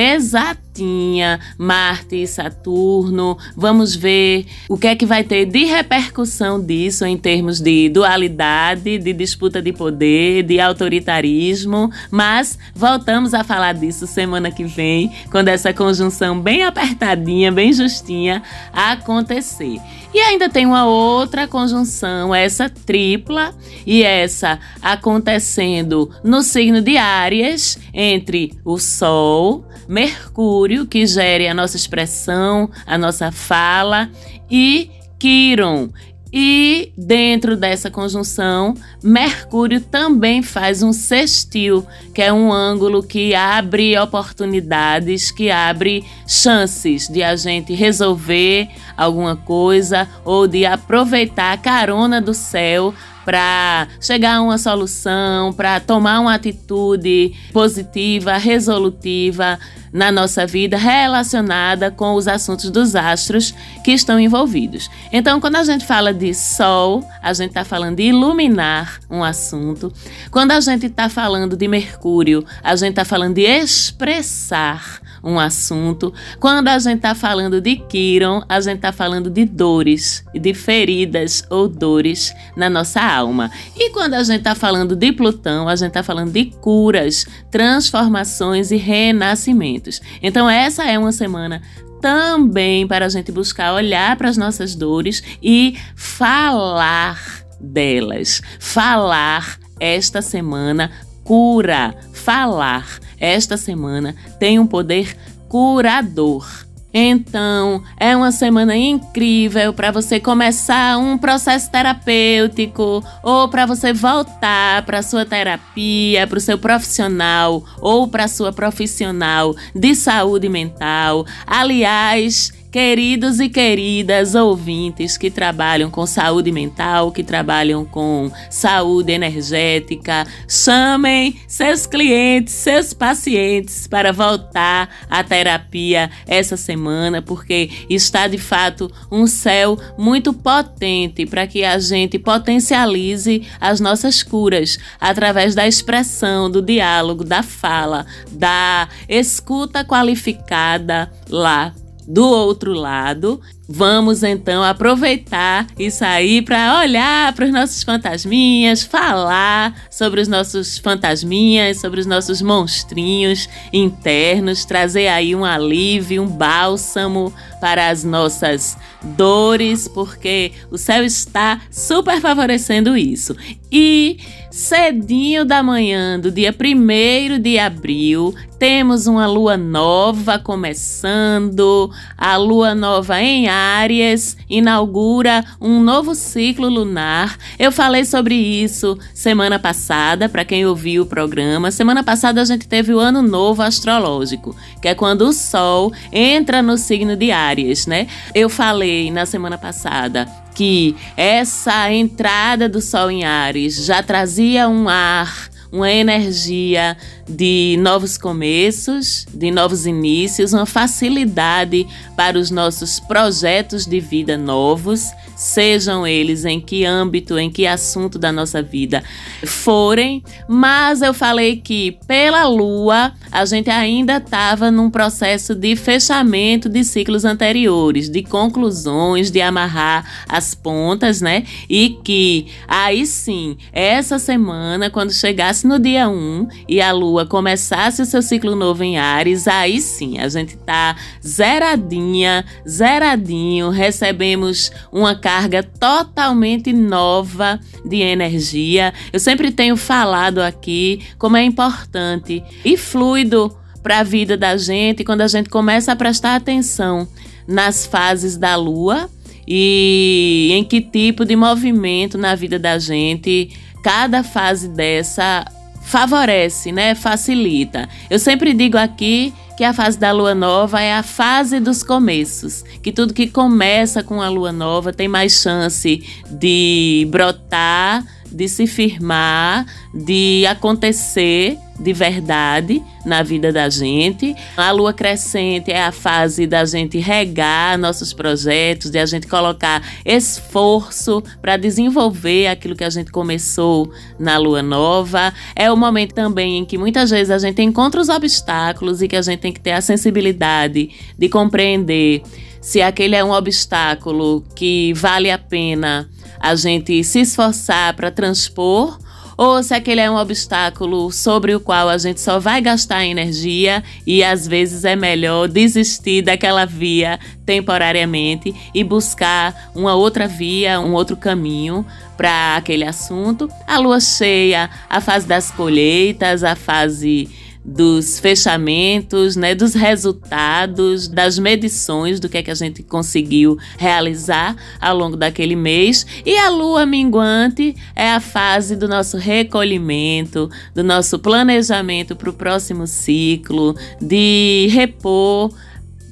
Marte 1.57 2.17
e 2.17 2.27
Saturno. 2.27 3.37
Vamos 3.57 3.95
ver 3.95 4.47
o 4.69 4.77
que 4.77 4.87
é 4.87 4.97
que 4.97 5.07
vai 5.07 5.23
ter 5.23 5.45
de 5.45 5.65
repercussão 5.65 6.61
disso 6.61 7.05
em 7.05 7.17
termos 7.17 7.61
de 7.61 7.89
dualidade, 7.89 8.99
de 8.99 9.13
disputa 9.13 9.61
de 9.61 9.73
poder, 9.73 10.43
de 10.43 10.59
autoritarismo, 10.59 11.91
mas 12.11 12.59
voltamos 12.75 13.35
a 13.35 13.45
falar 13.45 13.75
disso 13.75 14.07
semana 14.07 14.51
que 14.51 14.65
vem, 14.65 15.13
quando 15.31 15.49
essa 15.49 15.73
conjunção 15.73 16.41
bem 16.41 16.65
apertadinha, 16.65 17.53
bem 17.53 17.73
justinha 17.73 18.43
acontecer. 18.73 19.81
E 20.13 20.19
ainda 20.21 20.49
tem 20.49 20.65
uma 20.65 20.87
outra 20.87 21.49
conjunção, 21.49 22.33
essa 22.33 22.71
tripla, 22.71 23.53
e 23.85 24.03
essa 24.03 24.61
acontecendo 24.81 26.11
no 26.23 26.43
signo 26.43 26.81
de 26.81 26.97
Áries, 26.97 27.79
entre 27.93 28.53
o 28.65 28.79
Sol, 28.79 29.65
Mercúrio, 29.89 30.64
que 30.87 31.07
gere 31.07 31.47
a 31.47 31.55
nossa 31.55 31.77
expressão, 31.77 32.71
a 32.87 32.97
nossa 32.97 33.31
fala, 33.31 34.11
e 34.51 34.91
Quiron, 35.19 35.91
E 36.37 36.93
dentro 36.99 37.57
dessa 37.57 37.89
conjunção, 37.89 38.75
Mercúrio 39.01 39.81
também 39.81 40.43
faz 40.43 40.83
um 40.83 40.93
sextil, 40.93 41.87
que 42.13 42.21
é 42.21 42.33
um 42.33 42.53
ângulo 42.53 43.05
que 43.05 43.37
abre 43.37 43.97
oportunidades, 43.97 45.31
que 45.31 45.49
abre 45.49 46.05
chances 46.27 47.07
de 47.07 47.23
a 47.23 47.37
gente 47.37 47.73
resolver 47.73 48.69
alguma 48.97 49.37
coisa 49.37 50.09
ou 50.25 50.49
de 50.49 50.67
aproveitar 50.67 51.53
a 51.53 51.57
carona 51.57 52.21
do 52.21 52.35
céu 52.35 52.93
para 53.25 53.89
chegar 54.01 54.37
a 54.37 54.43
uma 54.43 54.59
solução, 54.59 55.53
para 55.53 55.81
tomar 55.81 56.21
uma 56.21 56.35
atitude 56.35 57.33
positiva, 57.53 58.37
resolutiva 58.37 59.59
na 59.95 60.11
nossa 60.11 60.45
vida 60.45 60.77
relacionada 60.77 61.89
com 61.89 62.15
os 62.15 62.27
assuntos 62.27 62.69
dos 62.69 62.97
astros 62.97 63.55
que 63.85 63.93
estão 63.93 64.19
envolvidos. 64.19 64.91
Então, 65.13 65.41
quando 65.41 65.55
a 65.55 65.63
gente 65.63 65.87
fala 65.87 66.13
de 66.13 66.35
Sol, 66.35 67.09
a 67.23 67.33
gente 67.33 67.51
está 67.51 67.65
falando 67.65 67.97
de 67.97 68.03
iluminar 68.03 68.99
um 69.09 69.23
assunto. 69.23 69.93
Quando 70.33 70.51
a 70.51 70.61
gente 70.61 70.87
está 70.87 71.09
falando 71.09 71.57
de 71.57 71.69
Mercúrio, 71.69 72.45
a 72.61 72.75
gente 72.75 72.91
está 72.91 73.05
falando 73.05 73.35
de 73.35 73.43
expressar 73.43 75.01
um 75.25 75.39
assunto. 75.39 76.13
Quando 76.39 76.69
a 76.69 76.79
gente 76.79 76.97
está 76.97 77.15
falando 77.15 77.61
de 77.61 77.77
Quiron, 77.77 78.43
a 78.49 78.61
gente 78.61 78.77
está 78.77 78.93
falando 78.93 79.31
de 79.31 79.45
dores, 79.45 80.25
de 80.35 80.53
feridas 80.53 81.45
ou 81.49 81.67
dores 81.67 82.35
na 82.57 82.69
nossa 82.69 83.01
alma. 83.01 83.51
E 83.77 83.91
quando 83.91 84.15
a 84.15 84.23
gente 84.23 84.39
está 84.39 84.55
falando 84.55 84.95
de 84.95 85.13
Plutão, 85.13 85.69
a 85.69 85.75
gente 85.75 85.89
está 85.89 86.03
falando 86.03 86.31
de 86.31 86.47
curas, 86.61 87.27
transformações 87.51 88.71
e 88.71 88.77
renascimentos. 88.77 90.01
Então, 90.23 90.49
essa 90.49 90.85
é 90.85 90.99
uma 90.99 91.13
semana 91.13 91.63
também 92.01 92.87
para 92.87 93.07
a 93.07 93.09
gente 93.09 93.33
buscar 93.33 93.73
olhar 93.73 94.15
para 94.17 94.29
as 94.29 94.37
nossas 94.37 94.75
dores 94.75 95.23
e 95.43 95.79
falar 95.97 97.19
delas. 97.59 98.43
Falar 98.61 99.59
esta 99.81 100.21
semana 100.21 100.91
cura. 101.25 101.97
Falar 102.25 103.01
esta 103.21 103.59
semana 103.59 104.15
tem 104.39 104.59
um 104.59 104.67
poder 104.67 105.15
curador. 105.47 106.65
Então, 106.97 107.83
é 107.99 108.17
uma 108.17 108.33
semana 108.33 108.75
incrível 108.75 109.75
para 109.75 109.91
você 109.91 110.19
começar 110.19 110.97
um 110.97 111.19
processo 111.19 111.71
terapêutico 111.71 113.05
ou 113.23 113.49
para 113.49 113.67
você 113.67 113.93
voltar 113.93 114.87
para 114.87 115.03
sua 115.03 115.27
terapia, 115.27 116.27
para 116.27 116.39
o 116.39 116.41
seu 116.41 116.57
profissional 116.57 117.63
ou 117.79 118.09
para 118.09 118.27
sua 118.27 118.53
profissional 118.53 119.55
de 119.75 119.95
saúde 119.95 120.49
mental. 120.49 121.27
Aliás, 121.47 122.53
Queridos 122.75 123.39
e 123.39 123.49
queridas 123.49 124.35
ouvintes 124.35 125.17
que 125.17 125.31
trabalham 125.31 125.89
com 125.89 126.05
saúde 126.05 126.51
mental, 126.51 127.13
que 127.13 127.23
trabalham 127.23 127.85
com 127.85 128.33
saúde 128.51 129.13
energética, 129.13 130.27
chamem 130.49 131.39
seus 131.47 131.87
clientes, 131.87 132.53
seus 132.53 132.93
pacientes 132.93 133.87
para 133.87 134.13
voltar 134.13 134.91
à 135.09 135.23
terapia 135.23 136.11
essa 136.27 136.57
semana, 136.57 137.23
porque 137.23 137.71
está 137.89 138.27
de 138.27 138.39
fato 138.39 138.91
um 139.09 139.29
céu 139.29 139.79
muito 139.97 140.33
potente 140.33 141.25
para 141.27 141.47
que 141.47 141.63
a 141.63 141.79
gente 141.79 142.19
potencialize 142.19 143.47
as 143.61 143.79
nossas 143.79 144.21
curas 144.21 144.81
através 145.01 145.55
da 145.55 145.65
expressão, 145.65 146.51
do 146.51 146.61
diálogo, 146.61 147.23
da 147.23 147.45
fala, 147.45 148.05
da 148.33 148.89
escuta 149.09 149.85
qualificada 149.85 151.09
lá 151.31 151.73
do 152.07 152.25
outro 152.25 152.73
lado. 152.73 153.41
Vamos 153.69 154.23
então 154.23 154.63
aproveitar 154.63 155.67
e 155.79 155.91
sair 155.91 156.43
para 156.43 156.81
olhar 156.81 157.33
para 157.33 157.47
os 157.47 157.51
nossos 157.51 157.83
fantasminhas, 157.83 158.83
falar 158.83 159.75
sobre 159.91 160.21
os 160.21 160.29
nossos 160.29 160.77
fantasminhas, 160.79 161.81
sobre 161.81 162.01
os 162.01 162.07
nossos 162.07 162.43
monstrinhos 162.43 163.49
internos, 163.73 164.67
trazer 164.67 165.09
aí 165.09 165.35
um 165.35 165.45
alívio, 165.45 166.23
um 166.23 166.27
bálsamo 166.27 167.33
para 167.59 167.89
as 167.89 168.05
nossas 168.05 168.77
dores, 169.03 169.89
porque 169.89 170.53
o 170.71 170.77
céu 170.77 171.03
está 171.03 171.63
super 171.71 172.21
favorecendo 172.21 172.95
isso. 172.97 173.35
E 173.73 174.19
cedinho 174.51 175.45
da 175.45 175.63
manhã 175.63 176.21
do 176.21 176.31
dia 176.31 176.55
1 176.55 177.41
de 177.41 177.59
abril, 177.59 178.35
temos 178.59 179.07
uma 179.07 179.27
lua 179.27 179.57
nova 179.57 180.39
começando, 180.39 181.91
a 182.17 182.37
lua 182.37 182.75
nova 182.75 183.21
em 183.21 183.49
Áries 183.55 184.37
inaugura 184.51 185.45
um 185.61 185.81
novo 185.81 186.15
ciclo 186.15 186.69
lunar. 186.69 187.39
Eu 187.59 187.71
falei 187.71 188.05
sobre 188.05 188.35
isso 188.35 188.99
semana 189.15 189.59
passada, 189.59 190.29
para 190.29 190.45
quem 190.45 190.67
ouviu 190.67 191.03
o 191.03 191.07
programa. 191.07 191.71
Semana 191.71 192.03
passada 192.03 192.41
a 192.41 192.45
gente 192.45 192.67
teve 192.67 192.93
o 192.93 192.99
ano 192.99 193.23
novo 193.23 193.63
astrológico, 193.63 194.57
que 194.83 194.89
é 194.89 194.95
quando 194.95 195.23
o 195.23 195.33
sol 195.33 195.93
entra 196.13 196.63
no 196.63 196.77
signo 196.77 197.17
de 197.17 197.31
Áries, 197.31 197.87
né? 197.87 198.07
Eu 198.35 198.49
falei 198.49 199.11
na 199.11 199.25
semana 199.27 199.57
passada 199.57 200.27
que 200.55 200.95
essa 201.17 201.93
entrada 201.93 202.69
do 202.69 202.81
sol 202.81 203.11
em 203.11 203.25
Ares 203.25 203.85
já 203.85 204.03
trazia 204.03 204.69
um 204.69 204.89
ar 204.89 205.53
uma 205.75 205.91
energia 205.91 206.97
de 207.29 207.77
novos 207.81 208.19
começos, 208.19 209.27
de 209.33 209.51
novos 209.51 209.87
inícios, 209.87 210.53
uma 210.53 210.67
facilidade 210.67 211.87
para 212.17 212.39
os 212.39 212.51
nossos 212.51 213.01
projetos 213.01 213.87
de 213.87 214.01
vida 214.01 214.37
novos, 214.37 215.11
sejam 215.37 216.07
eles 216.07 216.45
em 216.45 216.61
que 216.61 216.85
âmbito, 216.85 217.39
em 217.39 217.51
que 217.51 217.67
assunto 217.67 218.19
da 218.19 218.31
nossa 218.31 218.63
vida 218.63 219.03
forem. 219.45 220.23
Mas 220.49 221.03
eu 221.03 221.13
falei 221.13 221.57
que 221.57 221.99
pela 222.07 222.47
lua 222.47 223.13
a 223.33 223.45
gente 223.45 223.71
ainda 223.71 224.19
estava 224.19 224.71
num 224.71 224.91
processo 224.91 225.55
de 225.55 225.75
fechamento 225.77 226.69
de 226.69 226.85
ciclos 226.85 227.25
anteriores, 227.25 228.09
de 228.09 228.23
conclusões, 228.23 229.31
de 229.31 229.41
amarrar 229.41 230.25
as 230.29 230.55
pontas, 230.55 231.21
né? 231.21 231.45
E 231.69 231.99
que 232.05 232.47
aí 232.69 233.07
sim, 233.07 233.57
essa 233.73 234.19
semana, 234.19 234.91
quando 234.91 235.13
chegasse 235.13 235.67
no 235.67 235.79
dia 235.79 236.09
1 236.09 236.49
e 236.69 236.81
a 236.81 236.93
lua 236.93 237.14
começasse 237.27 238.03
o 238.03 238.05
seu 238.05 238.23
ciclo 238.23 238.57
novo 238.57 238.83
em 238.83 238.99
Ares, 238.99 239.47
aí 239.47 239.81
sim, 239.81 240.19
a 240.19 240.29
gente 240.29 240.57
tá 240.57 240.97
zeradinha, 241.27 242.45
zeradinho, 242.69 243.71
recebemos 243.71 244.71
uma 244.91 245.15
carga 245.15 245.63
totalmente 245.63 246.73
nova 246.73 247.61
de 247.85 248.01
energia. 248.01 248.93
Eu 249.13 249.21
sempre 249.21 249.53
tenho 249.53 249.77
falado 249.77 250.41
aqui 250.41 251.03
como 251.19 251.37
é 251.37 251.45
importante 251.45 252.43
e 252.65 252.77
fluido 252.77 253.55
para 253.83 253.99
a 253.99 254.03
vida 254.03 254.37
da 254.37 254.57
gente 254.57 255.05
quando 255.05 255.21
a 255.21 255.29
gente 255.29 255.49
começa 255.49 255.93
a 255.93 255.97
prestar 255.97 256.37
atenção 256.37 257.07
nas 257.47 257.87
fases 257.87 258.37
da 258.37 258.57
lua 258.57 259.11
e 259.47 260.51
em 260.53 260.65
que 260.65 260.81
tipo 260.81 261.25
de 261.25 261.37
movimento 261.37 262.17
na 262.17 262.35
vida 262.35 262.59
da 262.59 262.79
gente 262.79 263.51
cada 263.83 264.23
fase 264.25 264.69
dessa 264.69 265.45
favorece, 265.85 266.73
né? 266.73 266.95
Facilita. 266.95 267.89
Eu 268.11 268.19
sempre 268.19 268.53
digo 268.53 268.77
aqui 268.77 269.33
que 269.57 269.63
a 269.63 269.73
fase 269.73 269.99
da 269.99 270.11
lua 270.11 270.35
nova 270.35 270.81
é 270.81 270.93
a 270.93 271.03
fase 271.03 271.61
dos 271.61 271.83
começos, 271.83 272.65
que 272.83 272.91
tudo 272.91 273.15
que 273.15 273.29
começa 273.29 274.03
com 274.03 274.21
a 274.21 274.29
lua 274.29 274.51
nova 274.51 274.93
tem 274.93 275.07
mais 275.07 275.33
chance 275.41 276.03
de 276.29 277.07
brotar, 277.11 278.05
de 278.35 278.49
se 278.49 278.67
firmar, 278.67 279.65
de 279.95 280.45
acontecer 280.47 281.57
de 281.79 281.93
verdade 281.93 282.83
na 283.05 283.23
vida 283.23 283.53
da 283.53 283.69
gente. 283.69 284.35
A 284.57 284.71
lua 284.71 284.93
crescente 284.93 285.71
é 285.71 285.83
a 285.83 285.93
fase 285.93 286.47
da 286.47 286.65
gente 286.65 286.99
regar 286.99 287.79
nossos 287.79 288.13
projetos, 288.13 288.91
de 288.91 288.99
a 288.99 289.07
gente 289.07 289.27
colocar 289.27 289.83
esforço 290.05 291.23
para 291.41 291.57
desenvolver 291.57 292.47
aquilo 292.47 292.77
que 292.77 292.85
a 292.85 292.91
gente 292.91 293.11
começou 293.11 293.91
na 294.19 294.39
lua 294.39 294.63
nova. 294.63 295.33
É 295.55 295.71
o 295.71 295.77
momento 295.77 296.15
também 296.15 296.59
em 296.59 296.65
que 296.65 296.79
muitas 296.79 297.11
vezes 297.11 297.31
a 297.31 297.39
gente 297.39 297.63
encontra 297.63 298.01
os 298.01 298.09
obstáculos 298.09 299.03
e 299.03 299.09
que 299.09 299.17
a 299.17 299.23
gente 299.23 299.41
tem 299.41 299.53
que 299.53 299.61
ter 299.61 299.73
a 299.73 299.81
sensibilidade 299.81 300.91
de 301.19 301.29
compreender 301.29 302.23
se 302.61 302.81
aquele 302.81 303.15
é 303.15 303.23
um 303.23 303.31
obstáculo 303.31 304.43
que 304.55 304.95
vale 304.95 305.31
a 305.31 305.37
pena 305.37 306.09
a 306.45 306.55
gente 306.55 307.03
se 307.03 307.21
esforçar 307.21 307.97
para 307.97 308.11
transpor 308.11 308.99
ou 309.35 309.63
se 309.63 309.73
aquele 309.73 310.03
é 310.03 310.11
um 310.11 310.17
obstáculo 310.17 311.11
sobre 311.11 311.55
o 311.55 311.59
qual 311.59 311.89
a 311.89 311.97
gente 311.97 312.21
só 312.21 312.39
vai 312.39 312.61
gastar 312.61 313.03
energia 313.07 313.83
e 314.07 314.23
às 314.23 314.47
vezes 314.47 314.85
é 314.85 314.95
melhor 314.95 315.49
desistir 315.49 316.21
daquela 316.21 316.67
via 316.67 317.19
temporariamente 317.47 318.55
e 318.75 318.85
buscar 318.85 319.73
uma 319.75 319.95
outra 319.95 320.29
via, 320.29 320.79
um 320.79 320.93
outro 320.93 321.17
caminho 321.17 321.85
para 322.15 322.57
aquele 322.57 322.85
assunto. 322.85 323.49
A 323.67 323.79
lua 323.79 323.99
cheia, 323.99 324.69
a 324.89 325.01
fase 325.01 325.27
das 325.27 325.51
colheitas, 325.51 326.45
a 326.45 326.55
fase 326.55 327.31
dos 327.65 328.21
fechamentos, 328.21 329.37
né, 329.37 329.55
dos 329.55 329.73
resultados, 329.73 331.09
das 331.09 331.39
medições 331.39 332.21
do 332.21 332.29
que 332.29 332.39
é 332.39 332.43
que 332.43 332.51
a 332.51 332.55
gente 332.55 332.83
conseguiu 332.83 333.57
realizar 333.79 334.55
ao 334.79 334.97
longo 334.97 335.17
daquele 335.17 335.57
mês. 335.57 336.07
E 336.27 336.37
a 336.37 336.51
lua 336.51 336.85
minguante 336.85 337.75
é 337.97 338.11
a 338.11 338.21
fase 338.21 338.77
do 338.77 338.87
nosso 338.87 339.17
recolhimento, 339.17 340.51
do 340.75 340.85
nosso 340.85 341.19
planejamento 341.19 342.15
para 342.15 342.29
o 342.29 342.35
próximo 342.35 342.87
ciclo, 342.87 343.75
de 344.01 344.69
repor 344.71 345.51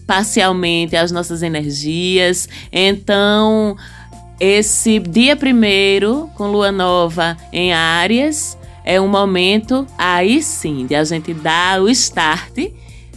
parcialmente 0.07 0.97
as 0.97 1.13
nossas 1.13 1.43
energias. 1.43 2.49
Então, 2.73 3.77
esse 4.41 4.99
dia 4.99 5.37
primeiro, 5.37 6.31
com 6.35 6.51
lua 6.51 6.73
nova 6.73 7.37
em 7.53 7.73
Áries, 7.73 8.57
é 8.85 9.01
um 9.01 9.09
momento 9.09 9.87
aí 9.97 10.43
sim 10.43 10.87
de 10.87 10.95
a 10.95 11.05
gente 11.05 11.33
dar 11.33 11.81
o 11.81 11.89
start 11.89 12.59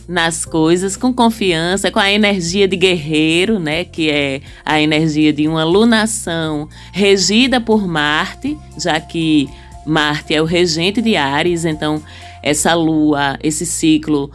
nas 0.07 0.45
coisas 0.45 0.95
com 0.95 1.11
confiança, 1.11 1.91
com 1.91 1.99
a 1.99 2.11
energia 2.11 2.67
de 2.67 2.75
guerreiro, 2.75 3.59
né, 3.59 3.83
que 3.83 4.09
é 4.09 4.41
a 4.63 4.79
energia 4.79 5.33
de 5.33 5.47
uma 5.47 5.63
lunação 5.63 6.69
regida 6.91 7.59
por 7.59 7.87
Marte, 7.87 8.57
já 8.77 8.99
que 8.99 9.49
Marte 9.85 10.33
é 10.33 10.41
o 10.41 10.45
regente 10.45 11.01
de 11.01 11.15
Ares, 11.15 11.65
então 11.65 12.01
essa 12.43 12.75
lua, 12.75 13.37
esse 13.41 13.65
ciclo 13.65 14.31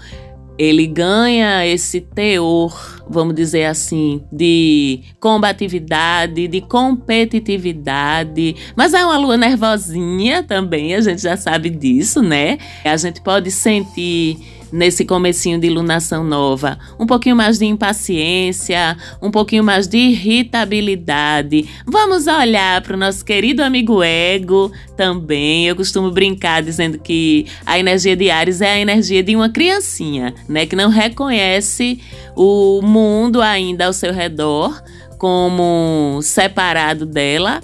ele 0.61 0.87
ganha 0.87 1.67
esse 1.67 2.03
teor, 2.03 3.03
vamos 3.09 3.35
dizer 3.35 3.65
assim, 3.65 4.23
de 4.31 5.01
combatividade, 5.19 6.47
de 6.47 6.61
competitividade, 6.61 8.55
mas 8.77 8.93
é 8.93 9.03
uma 9.03 9.17
lua 9.17 9.39
nervosinha 9.39 10.43
também, 10.43 10.95
a 10.95 11.01
gente 11.01 11.23
já 11.23 11.35
sabe 11.35 11.71
disso, 11.71 12.21
né? 12.21 12.59
A 12.85 12.95
gente 12.99 13.23
pode 13.23 13.51
sentir 13.51 14.37
nesse 14.73 15.05
comecinho 15.05 15.59
de 15.59 15.67
iluminação 15.67 16.25
nova. 16.25 16.79
Um 16.99 17.07
pouquinho 17.07 17.37
mais 17.37 17.59
de 17.59 17.67
impaciência, 17.67 18.97
um 19.21 19.31
pouquinho 19.31 19.65
mais 19.65 19.87
de 19.87 19.99
irritabilidade. 19.99 21.69
Vamos 21.87 22.27
olhar 22.27 22.81
para 22.83 22.95
o 22.95 22.99
nosso 22.99 23.25
querido 23.25 23.63
amigo 23.63 24.03
ego 24.03 24.71
também. 24.97 25.67
Eu 25.67 25.77
costumo 25.77 26.11
brincar 26.11 26.63
dizendo 26.63 26.99
que 26.99 27.47
a 27.65 27.79
energia 27.79 28.17
de 28.17 28.31
Ares 28.31 28.61
é 28.61 28.73
a 28.73 28.79
energia 28.79 29.23
de 29.23 29.35
uma 29.35 29.49
criancinha, 29.49 30.35
né, 30.49 30.67
que 30.67 30.77
não 30.77 30.89
reconhece 30.89 32.01
o 32.37 32.81
mundo 32.83 33.43
ainda 33.43 33.87
ao 33.87 33.93
seu 33.93 34.13
redor 34.13 34.83
como 35.19 36.21
separado 36.23 37.05
dela 37.05 37.61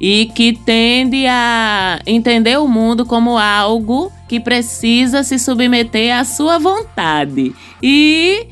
e 0.00 0.26
que 0.34 0.52
tende 0.52 1.26
a 1.26 2.00
entender 2.06 2.58
o 2.58 2.68
mundo 2.68 3.04
como 3.04 3.36
algo 3.36 4.12
que 4.28 4.38
precisa 4.38 5.22
se 5.22 5.38
submeter 5.38 6.16
à 6.16 6.24
sua 6.24 6.58
vontade. 6.58 7.54
E 7.82 8.46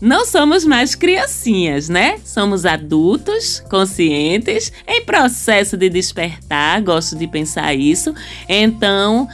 não 0.00 0.26
somos 0.26 0.64
mais 0.64 0.94
criancinhas, 0.94 1.88
né? 1.88 2.18
Somos 2.24 2.66
adultos, 2.66 3.60
conscientes, 3.70 4.70
em 4.86 5.02
processo 5.02 5.76
de 5.76 5.88
despertar, 5.88 6.82
gosto 6.82 7.16
de 7.16 7.26
pensar 7.26 7.74
isso. 7.74 8.12
Então, 8.46 9.26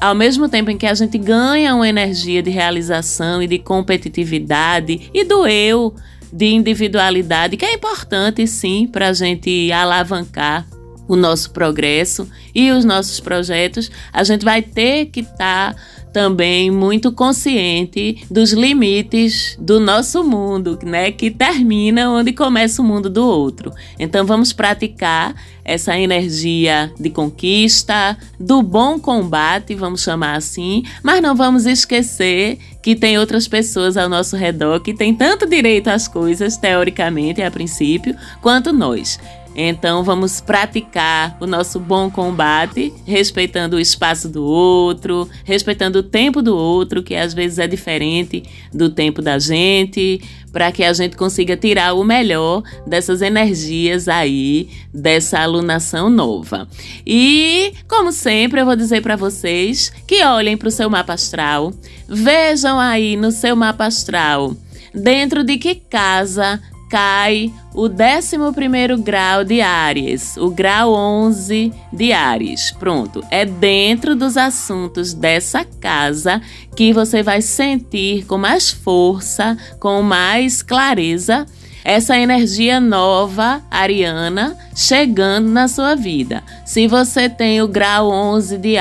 ao 0.00 0.14
mesmo 0.14 0.48
tempo 0.48 0.70
em 0.70 0.76
que 0.76 0.86
a 0.86 0.94
gente 0.94 1.16
ganha 1.18 1.74
uma 1.74 1.88
energia 1.88 2.42
de 2.42 2.50
realização 2.50 3.40
e 3.40 3.46
de 3.46 3.58
competitividade 3.58 5.10
e 5.14 5.24
do 5.24 5.46
eu, 5.46 5.94
de 6.32 6.46
individualidade, 6.46 7.56
que 7.56 7.64
é 7.64 7.74
importante 7.74 8.46
sim 8.46 8.88
para 8.90 9.08
a 9.08 9.12
gente 9.12 9.70
alavancar 9.70 10.66
o 11.10 11.16
nosso 11.16 11.50
progresso 11.50 12.28
e 12.54 12.70
os 12.70 12.84
nossos 12.84 13.18
projetos, 13.18 13.90
a 14.12 14.22
gente 14.22 14.44
vai 14.44 14.62
ter 14.62 15.06
que 15.06 15.20
estar 15.20 15.74
tá 15.74 15.80
também 16.12 16.70
muito 16.70 17.10
consciente 17.10 18.24
dos 18.30 18.52
limites 18.52 19.56
do 19.60 19.80
nosso 19.80 20.22
mundo, 20.22 20.78
né, 20.84 21.10
que 21.10 21.30
termina 21.30 22.10
onde 22.10 22.32
começa 22.32 22.80
o 22.80 22.84
mundo 22.84 23.10
do 23.10 23.24
outro. 23.26 23.72
Então 23.98 24.24
vamos 24.24 24.52
praticar 24.52 25.34
essa 25.64 25.98
energia 25.98 26.92
de 26.98 27.10
conquista, 27.10 28.16
do 28.38 28.62
bom 28.62 28.98
combate, 28.98 29.74
vamos 29.74 30.02
chamar 30.02 30.36
assim, 30.36 30.84
mas 31.02 31.20
não 31.20 31.34
vamos 31.34 31.66
esquecer 31.66 32.58
que 32.82 32.94
tem 32.94 33.18
outras 33.18 33.46
pessoas 33.46 33.96
ao 33.96 34.08
nosso 34.08 34.36
redor 34.36 34.80
que 34.80 34.94
têm 34.94 35.14
tanto 35.14 35.46
direito 35.46 35.88
às 35.88 36.08
coisas, 36.08 36.56
teoricamente, 36.56 37.42
a 37.42 37.50
princípio, 37.50 38.16
quanto 38.40 38.72
nós. 38.72 39.18
Então 39.54 40.04
vamos 40.04 40.40
praticar 40.40 41.36
o 41.40 41.46
nosso 41.46 41.80
bom 41.80 42.10
combate, 42.10 42.92
respeitando 43.04 43.76
o 43.76 43.80
espaço 43.80 44.28
do 44.28 44.44
outro, 44.44 45.28
respeitando 45.44 45.98
o 45.98 46.02
tempo 46.02 46.40
do 46.40 46.56
outro, 46.56 47.02
que 47.02 47.14
às 47.14 47.34
vezes 47.34 47.58
é 47.58 47.66
diferente 47.66 48.42
do 48.72 48.90
tempo 48.90 49.20
da 49.20 49.38
gente, 49.38 50.20
para 50.52 50.70
que 50.72 50.84
a 50.84 50.92
gente 50.92 51.16
consiga 51.16 51.56
tirar 51.56 51.94
o 51.94 52.04
melhor 52.04 52.62
dessas 52.86 53.22
energias 53.22 54.08
aí, 54.08 54.68
dessa 54.92 55.40
alunação 55.40 56.08
nova. 56.08 56.68
E, 57.06 57.72
como 57.88 58.12
sempre, 58.12 58.60
eu 58.60 58.66
vou 58.66 58.76
dizer 58.76 59.02
para 59.02 59.16
vocês 59.16 59.92
que 60.06 60.24
olhem 60.24 60.56
para 60.56 60.68
o 60.68 60.72
seu 60.72 60.88
mapa 60.88 61.12
astral, 61.14 61.72
vejam 62.08 62.78
aí 62.78 63.16
no 63.16 63.30
seu 63.30 63.54
mapa 63.56 63.86
astral 63.86 64.56
dentro 64.94 65.44
de 65.44 65.56
que 65.56 65.74
casa 65.74 66.60
cai 66.90 67.52
o 67.72 67.88
11 67.88 69.02
grau 69.02 69.44
de 69.44 69.60
Áries, 69.60 70.36
o 70.36 70.50
grau 70.50 70.92
11 70.92 71.72
de 71.92 72.12
Áries. 72.12 72.72
Pronto, 72.72 73.24
é 73.30 73.46
dentro 73.46 74.16
dos 74.16 74.36
assuntos 74.36 75.14
dessa 75.14 75.64
casa 75.64 76.42
que 76.76 76.92
você 76.92 77.22
vai 77.22 77.40
sentir 77.40 78.26
com 78.26 78.36
mais 78.36 78.70
força, 78.70 79.56
com 79.78 80.02
mais 80.02 80.62
clareza 80.62 81.46
essa 81.84 82.18
energia 82.18 82.80
nova 82.80 83.62
ariana 83.70 84.56
chegando 84.74 85.48
na 85.48 85.68
sua 85.68 85.94
vida. 85.94 86.42
Se 86.70 86.86
você 86.86 87.28
tem 87.28 87.60
o 87.60 87.66
grau 87.66 88.12
11 88.12 88.56
de 88.56 88.76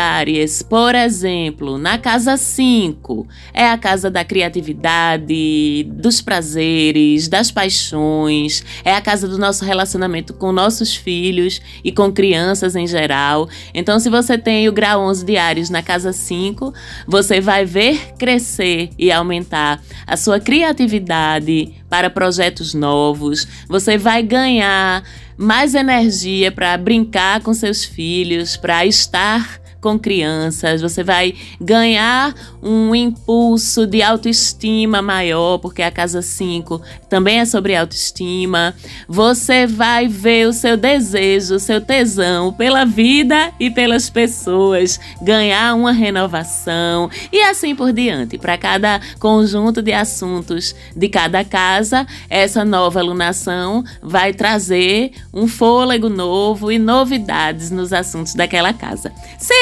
por 0.69 0.93
exemplo, 0.93 1.75
na 1.79 1.97
casa 1.97 2.37
5, 2.37 3.27
é 3.51 3.67
a 3.67 3.79
casa 3.79 4.11
da 4.11 4.23
criatividade, 4.23 5.87
dos 5.89 6.21
prazeres, 6.21 7.27
das 7.27 7.49
paixões, 7.49 8.63
é 8.85 8.93
a 8.93 9.01
casa 9.01 9.27
do 9.27 9.39
nosso 9.39 9.65
relacionamento 9.65 10.35
com 10.35 10.51
nossos 10.51 10.95
filhos 10.95 11.59
e 11.83 11.91
com 11.91 12.11
crianças 12.11 12.75
em 12.75 12.85
geral. 12.85 13.49
Então, 13.73 13.99
se 13.99 14.07
você 14.07 14.37
tem 14.37 14.69
o 14.69 14.71
grau 14.71 15.01
11 15.01 15.25
de 15.25 15.71
na 15.71 15.81
casa 15.81 16.13
5, 16.13 16.71
você 17.07 17.41
vai 17.41 17.65
ver 17.65 18.13
crescer 18.19 18.91
e 18.99 19.11
aumentar 19.11 19.81
a 20.05 20.15
sua 20.15 20.39
criatividade 20.39 21.73
para 21.89 22.07
projetos 22.07 22.75
novos, 22.75 23.47
você 23.67 23.97
vai 23.97 24.21
ganhar 24.21 25.03
mais 25.39 25.73
energia 25.73 26.51
para 26.51 26.77
brincar 26.77 27.41
com 27.41 27.53
seus 27.53 27.85
filhos, 27.85 28.57
para 28.57 28.85
estar 28.85 29.61
com 29.81 29.97
crianças, 29.97 30.81
você 30.81 31.03
vai 31.03 31.33
ganhar 31.59 32.33
um 32.61 32.93
impulso 32.93 33.87
de 33.87 34.01
autoestima 34.01 35.01
maior, 35.01 35.57
porque 35.57 35.81
a 35.81 35.91
casa 35.91 36.21
5 36.21 36.81
também 37.09 37.39
é 37.39 37.45
sobre 37.45 37.75
autoestima. 37.75 38.75
Você 39.07 39.65
vai 39.65 40.07
ver 40.07 40.47
o 40.47 40.53
seu 40.53 40.75
desejo, 40.75 41.55
o 41.55 41.59
seu 41.59 41.79
tesão 41.79 42.51
pela 42.51 42.85
vida 42.85 43.53
e 43.59 43.69
pelas 43.69 44.09
pessoas, 44.09 44.99
ganhar 45.21 45.75
uma 45.75 45.91
renovação 45.91 47.09
e 47.31 47.41
assim 47.41 47.75
por 47.75 47.93
diante. 47.93 48.37
Para 48.37 48.57
cada 48.57 48.99
conjunto 49.19 49.81
de 49.81 49.93
assuntos 49.93 50.75
de 50.95 51.07
cada 51.07 51.43
casa, 51.43 52.05
essa 52.29 52.65
nova 52.65 52.99
alunação 52.99 53.83
vai 54.01 54.33
trazer 54.33 55.11
um 55.33 55.47
fôlego 55.47 56.09
novo 56.09 56.71
e 56.71 56.77
novidades 56.77 57.71
nos 57.71 57.93
assuntos 57.93 58.33
daquela 58.33 58.73
casa. 58.73 59.11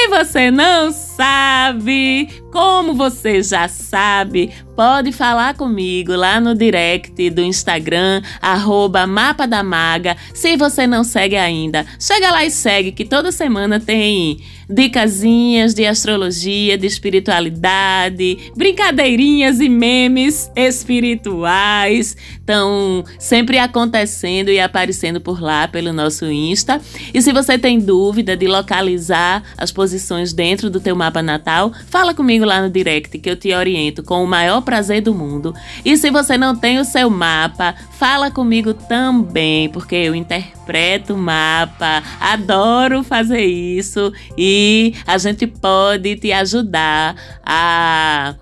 Você 0.08 0.50
não 0.50 0.90
sabe, 0.90 2.28
como 2.58 2.92
você 2.92 3.40
já 3.40 3.68
sabe, 3.68 4.50
pode 4.74 5.12
falar 5.12 5.54
comigo 5.54 6.16
lá 6.16 6.40
no 6.40 6.56
direct 6.56 7.30
do 7.30 7.40
Instagram, 7.40 8.20
arroba 8.42 9.06
Mapa 9.06 9.46
da 9.46 9.62
Maga. 9.62 10.16
Se 10.34 10.56
você 10.56 10.84
não 10.84 11.04
segue 11.04 11.36
ainda, 11.36 11.86
chega 12.00 12.32
lá 12.32 12.44
e 12.44 12.50
segue, 12.50 12.90
que 12.90 13.04
toda 13.04 13.30
semana 13.30 13.78
tem 13.78 14.40
dicasinhas 14.68 15.72
de 15.72 15.86
astrologia, 15.86 16.76
de 16.76 16.86
espiritualidade, 16.86 18.52
brincadeirinhas 18.54 19.60
e 19.60 19.68
memes 19.68 20.50
espirituais. 20.54 22.16
Estão 22.32 23.04
sempre 23.18 23.58
acontecendo 23.58 24.50
e 24.50 24.60
aparecendo 24.60 25.20
por 25.20 25.40
lá 25.40 25.66
pelo 25.66 25.92
nosso 25.92 26.26
Insta. 26.26 26.80
E 27.14 27.22
se 27.22 27.32
você 27.32 27.58
tem 27.58 27.78
dúvida 27.78 28.36
de 28.36 28.46
localizar 28.46 29.42
as 29.56 29.72
posições 29.72 30.32
dentro 30.32 30.68
do 30.68 30.80
teu 30.80 30.94
mapa 30.94 31.22
natal, 31.22 31.72
fala 31.88 32.12
comigo 32.12 32.44
lá 32.48 32.62
no 32.62 32.70
direct 32.70 33.16
que 33.18 33.30
eu 33.30 33.36
te 33.36 33.52
oriento 33.52 34.02
com 34.02 34.24
o 34.24 34.26
maior 34.26 34.62
prazer 34.62 35.02
do 35.02 35.14
mundo. 35.14 35.54
E 35.84 35.96
se 35.96 36.10
você 36.10 36.36
não 36.36 36.56
tem 36.56 36.78
o 36.78 36.84
seu 36.84 37.08
mapa, 37.10 37.74
fala 37.92 38.30
comigo 38.30 38.74
também, 38.74 39.68
porque 39.68 39.94
eu 39.94 40.14
interpreto 40.14 41.14
o 41.14 41.18
mapa, 41.18 42.02
adoro 42.20 43.04
fazer 43.04 43.44
isso 43.44 44.12
e 44.36 44.94
a 45.06 45.18
gente 45.18 45.46
pode 45.46 46.16
te 46.16 46.32
ajudar 46.32 47.14
a 47.44 48.34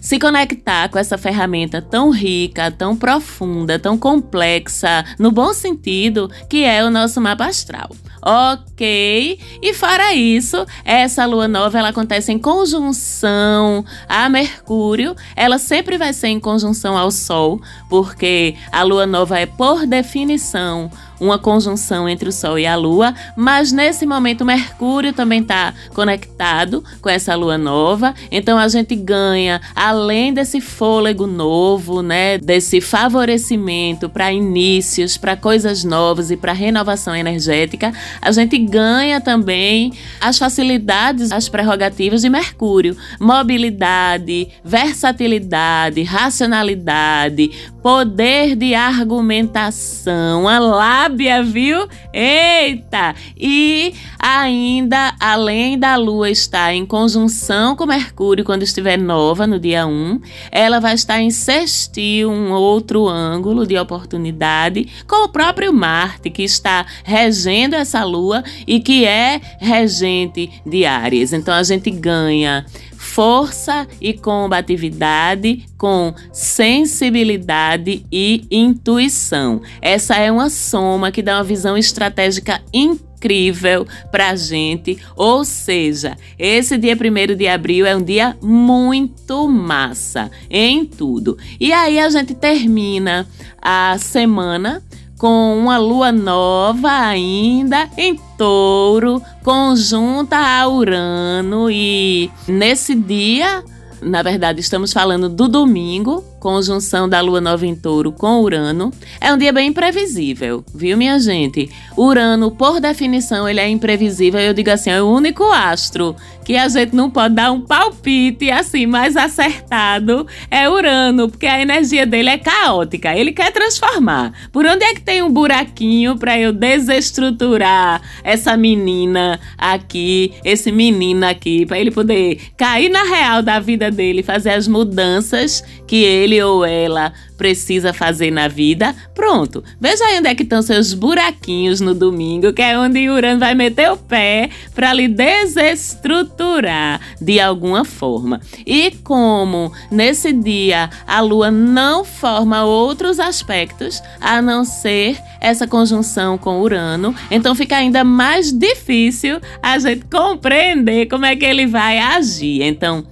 se 0.00 0.18
conectar 0.18 0.88
com 0.88 0.98
essa 0.98 1.18
ferramenta 1.18 1.82
tão 1.82 2.10
rica, 2.10 2.70
tão 2.70 2.96
profunda, 2.96 3.78
tão 3.78 3.98
complexa, 3.98 5.04
no 5.18 5.30
bom 5.30 5.52
sentido, 5.52 6.30
que 6.48 6.64
é 6.64 6.82
o 6.82 6.90
nosso 6.90 7.20
mapa 7.20 7.46
astral. 7.46 7.90
Ok? 8.22 9.38
E 9.62 9.74
fora 9.74 10.14
isso, 10.14 10.66
essa 10.84 11.24
lua 11.24 11.48
nova 11.48 11.78
ela 11.78 11.88
acontece 11.88 12.30
em 12.32 12.38
conjunção 12.38 13.84
a 14.08 14.28
Mercúrio. 14.28 15.14
Ela 15.34 15.58
sempre 15.58 15.96
vai 15.96 16.12
ser 16.12 16.28
em 16.28 16.40
conjunção 16.40 16.96
ao 16.96 17.10
Sol, 17.10 17.60
porque 17.88 18.54
a 18.70 18.82
lua 18.82 19.06
nova 19.06 19.38
é 19.38 19.46
por 19.46 19.86
definição 19.86 20.90
uma 21.20 21.38
conjunção 21.38 22.08
entre 22.08 22.28
o 22.28 22.32
Sol 22.32 22.58
e 22.58 22.66
a 22.66 22.74
Lua, 22.74 23.14
mas 23.36 23.70
nesse 23.70 24.06
momento 24.06 24.44
Mercúrio 24.44 25.12
também 25.12 25.42
está 25.42 25.74
conectado 25.94 26.82
com 27.00 27.08
essa 27.08 27.34
Lua 27.34 27.58
nova, 27.58 28.14
então 28.30 28.58
a 28.58 28.66
gente 28.68 28.96
ganha, 28.96 29.60
além 29.74 30.32
desse 30.32 30.60
fôlego 30.60 31.26
novo, 31.26 32.02
né, 32.02 32.38
desse 32.38 32.80
favorecimento 32.80 34.08
para 34.08 34.32
inícios, 34.32 35.16
para 35.16 35.36
coisas 35.36 35.84
novas 35.84 36.30
e 36.30 36.36
para 36.36 36.52
renovação 36.52 37.14
energética, 37.14 37.92
a 38.20 38.32
gente 38.32 38.56
ganha 38.58 39.20
também 39.20 39.92
as 40.20 40.38
facilidades, 40.38 41.30
as 41.32 41.48
prerrogativas 41.48 42.22
de 42.22 42.30
Mercúrio, 42.30 42.96
mobilidade, 43.18 44.48
versatilidade, 44.64 46.02
racionalidade, 46.02 47.50
poder 47.82 48.56
de 48.56 48.74
argumentação, 48.74 50.48
a 50.48 50.58
lábia, 50.58 51.09
viu? 51.16 51.88
Eita! 52.12 53.14
E 53.36 53.94
ainda, 54.18 55.14
além 55.18 55.78
da 55.78 55.96
Lua 55.96 56.30
estar 56.30 56.74
em 56.74 56.84
conjunção 56.84 57.74
com 57.76 57.86
Mercúrio 57.86 58.44
quando 58.44 58.62
estiver 58.62 58.98
nova 58.98 59.46
no 59.46 59.58
dia 59.58 59.86
1, 59.86 60.20
ela 60.50 60.80
vai 60.80 60.94
estar 60.94 61.20
em 61.20 61.30
sextil, 61.30 62.30
um 62.30 62.52
outro 62.52 63.08
ângulo 63.08 63.66
de 63.66 63.78
oportunidade, 63.78 64.88
com 65.06 65.24
o 65.24 65.28
próprio 65.28 65.72
Marte, 65.72 66.30
que 66.30 66.42
está 66.42 66.86
regendo 67.04 67.74
essa 67.74 68.04
Lua 68.04 68.42
e 68.66 68.80
que 68.80 69.04
é 69.04 69.40
regente 69.58 70.50
de 70.64 70.84
Áries. 70.84 71.32
Então 71.32 71.54
a 71.54 71.62
gente 71.62 71.90
ganha 71.90 72.64
força 73.00 73.88
e 73.98 74.12
combatividade 74.12 75.64
com 75.78 76.14
sensibilidade 76.34 78.04
e 78.12 78.46
intuição. 78.50 79.62
Essa 79.80 80.16
é 80.16 80.30
uma 80.30 80.50
soma 80.50 81.10
que 81.10 81.22
dá 81.22 81.38
uma 81.38 81.44
visão 81.44 81.78
estratégica 81.78 82.60
incrível 82.74 83.86
para 84.12 84.28
a 84.28 84.36
gente. 84.36 84.98
Ou 85.16 85.46
seja, 85.46 86.14
esse 86.38 86.76
dia 86.76 86.94
1 86.94 87.34
de 87.34 87.48
abril 87.48 87.86
é 87.86 87.96
um 87.96 88.02
dia 88.02 88.36
muito 88.42 89.48
massa 89.48 90.30
em 90.50 90.84
tudo. 90.84 91.38
E 91.58 91.72
aí 91.72 91.98
a 91.98 92.10
gente 92.10 92.34
termina 92.34 93.26
a 93.62 93.96
semana 93.98 94.82
com 95.20 95.54
uma 95.58 95.76
lua 95.76 96.10
nova 96.10 96.88
ainda 96.90 97.90
em 97.94 98.18
touro, 98.38 99.22
conjunta 99.44 100.38
a 100.38 100.66
Urano, 100.66 101.70
e 101.70 102.30
nesse 102.48 102.94
dia, 102.94 103.62
na 104.00 104.22
verdade, 104.22 104.60
estamos 104.60 104.94
falando 104.94 105.28
do 105.28 105.46
domingo, 105.46 106.24
conjunção 106.40 107.08
da 107.08 107.20
lua 107.20 107.40
nova 107.40 107.66
em 107.66 107.76
touro 107.76 108.10
com 108.10 108.40
Urano, 108.40 108.90
é 109.20 109.32
um 109.32 109.38
dia 109.38 109.52
bem 109.52 109.68
imprevisível, 109.68 110.64
viu, 110.74 110.96
minha 110.96 111.20
gente? 111.20 111.70
Urano, 111.96 112.50
por 112.50 112.80
definição, 112.80 113.48
ele 113.48 113.60
é 113.60 113.68
imprevisível. 113.68 114.40
Eu 114.40 114.54
digo 114.54 114.70
assim, 114.70 114.90
é 114.90 115.02
o 115.02 115.06
único 115.06 115.44
astro 115.44 116.16
que 116.44 116.56
a 116.56 116.68
gente 116.68 116.96
não 116.96 117.08
pode 117.08 117.34
dar 117.34 117.52
um 117.52 117.60
palpite 117.60 118.50
assim 118.50 118.84
mais 118.84 119.16
acertado 119.16 120.26
é 120.50 120.68
Urano, 120.68 121.28
porque 121.28 121.46
a 121.46 121.60
energia 121.60 122.06
dele 122.06 122.30
é 122.30 122.38
caótica. 122.38 123.14
Ele 123.14 123.30
quer 123.30 123.52
transformar. 123.52 124.32
Por 124.50 124.66
onde 124.66 124.84
é 124.84 124.94
que 124.94 125.00
tem 125.00 125.22
um 125.22 125.30
buraquinho 125.30 126.18
para 126.18 126.38
eu 126.38 126.52
desestruturar 126.52 128.02
essa 128.24 128.56
menina 128.56 129.38
aqui, 129.56 130.32
esse 130.44 130.72
menino 130.72 131.24
aqui, 131.26 131.66
para 131.66 131.78
ele 131.78 131.90
poder 131.90 132.40
cair 132.56 132.88
na 132.88 133.04
real 133.04 133.42
da 133.42 133.60
vida 133.60 133.90
dele, 133.90 134.22
fazer 134.22 134.50
as 134.50 134.66
mudanças 134.66 135.62
que 135.86 136.02
ele 136.02 136.29
ou 136.42 136.64
ela 136.64 137.12
precisa 137.36 137.94
fazer 137.94 138.30
na 138.30 138.48
vida. 138.48 138.94
Pronto. 139.14 139.64
Veja 139.80 140.04
aí 140.04 140.18
onde 140.18 140.28
é 140.28 140.34
que 140.34 140.42
estão 140.42 140.60
seus 140.60 140.92
buraquinhos 140.92 141.80
no 141.80 141.94
domingo, 141.94 142.52
que 142.52 142.60
é 142.60 142.78
onde 142.78 143.08
Urano 143.08 143.40
vai 143.40 143.54
meter 143.54 143.90
o 143.90 143.96
pé 143.96 144.50
para 144.74 144.92
lhe 144.92 145.08
desestruturar 145.08 147.00
de 147.18 147.40
alguma 147.40 147.84
forma. 147.84 148.40
E 148.66 148.90
como 149.02 149.72
nesse 149.90 150.34
dia 150.34 150.90
a 151.06 151.20
lua 151.20 151.50
não 151.50 152.04
forma 152.04 152.64
outros 152.64 153.18
aspectos 153.18 154.02
a 154.20 154.42
não 154.42 154.62
ser 154.64 155.18
essa 155.40 155.66
conjunção 155.66 156.36
com 156.36 156.60
Urano, 156.60 157.14
então 157.30 157.54
fica 157.54 157.76
ainda 157.76 158.04
mais 158.04 158.52
difícil 158.52 159.40
a 159.62 159.78
gente 159.78 160.04
compreender 160.04 161.06
como 161.06 161.24
é 161.24 161.34
que 161.34 161.46
ele 161.46 161.66
vai 161.66 161.98
agir. 161.98 162.62
Então, 162.62 163.02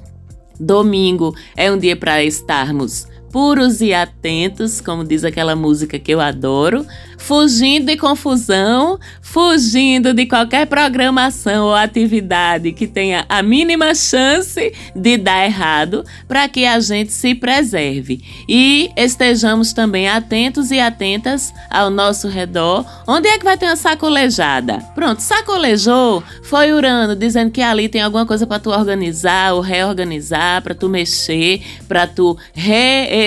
domingo 0.59 1.35
é 1.57 1.71
um 1.71 1.79
dia 1.79 1.97
para 1.97 2.23
estarmos 2.23 3.07
puros 3.31 3.81
e 3.81 3.93
atentos, 3.93 4.81
como 4.81 5.05
diz 5.05 5.25
aquela 5.25 5.55
música 5.55 5.99
que 5.99 6.13
eu 6.13 6.21
adoro, 6.21 6.87
fugindo 7.19 7.87
de 7.87 7.97
confusão, 7.97 8.99
fugindo 9.21 10.15
de 10.15 10.25
qualquer 10.25 10.67
programação 10.67 11.67
ou 11.67 11.75
atividade 11.75 12.73
que 12.73 12.87
tenha 12.87 13.27
a 13.29 13.43
mínima 13.43 13.95
chance 13.95 14.73
de 14.95 15.17
dar 15.19 15.45
errado, 15.45 16.05
para 16.27 16.49
que 16.49 16.65
a 16.65 16.81
gente 16.81 17.13
se 17.13 17.35
preserve 17.35 18.23
e 18.49 18.91
estejamos 18.97 19.73
também 19.73 20.09
atentos 20.09 20.71
e 20.71 20.81
atentas 20.81 21.53
ao 21.71 21.91
nosso 21.91 22.29
redor. 22.29 22.87
Onde 23.07 23.29
é 23.29 23.37
que 23.37 23.45
vai 23.45 23.59
ter 23.59 23.67
uma 23.67 23.77
sacolejada? 23.77 24.79
Pronto, 24.95 25.21
sacolejou, 25.21 26.23
foi 26.45 26.73
Urano 26.73 27.15
dizendo 27.15 27.51
que 27.51 27.61
ali 27.61 27.89
tem 27.89 28.01
alguma 28.01 28.25
coisa 28.25 28.47
para 28.47 28.59
tu 28.59 28.71
organizar 28.71 29.53
ou 29.55 29.61
reorganizar, 29.61 30.63
para 30.63 30.75
tu 30.75 30.89
mexer, 30.89 31.63
para 31.87 32.07
tu 32.07 32.39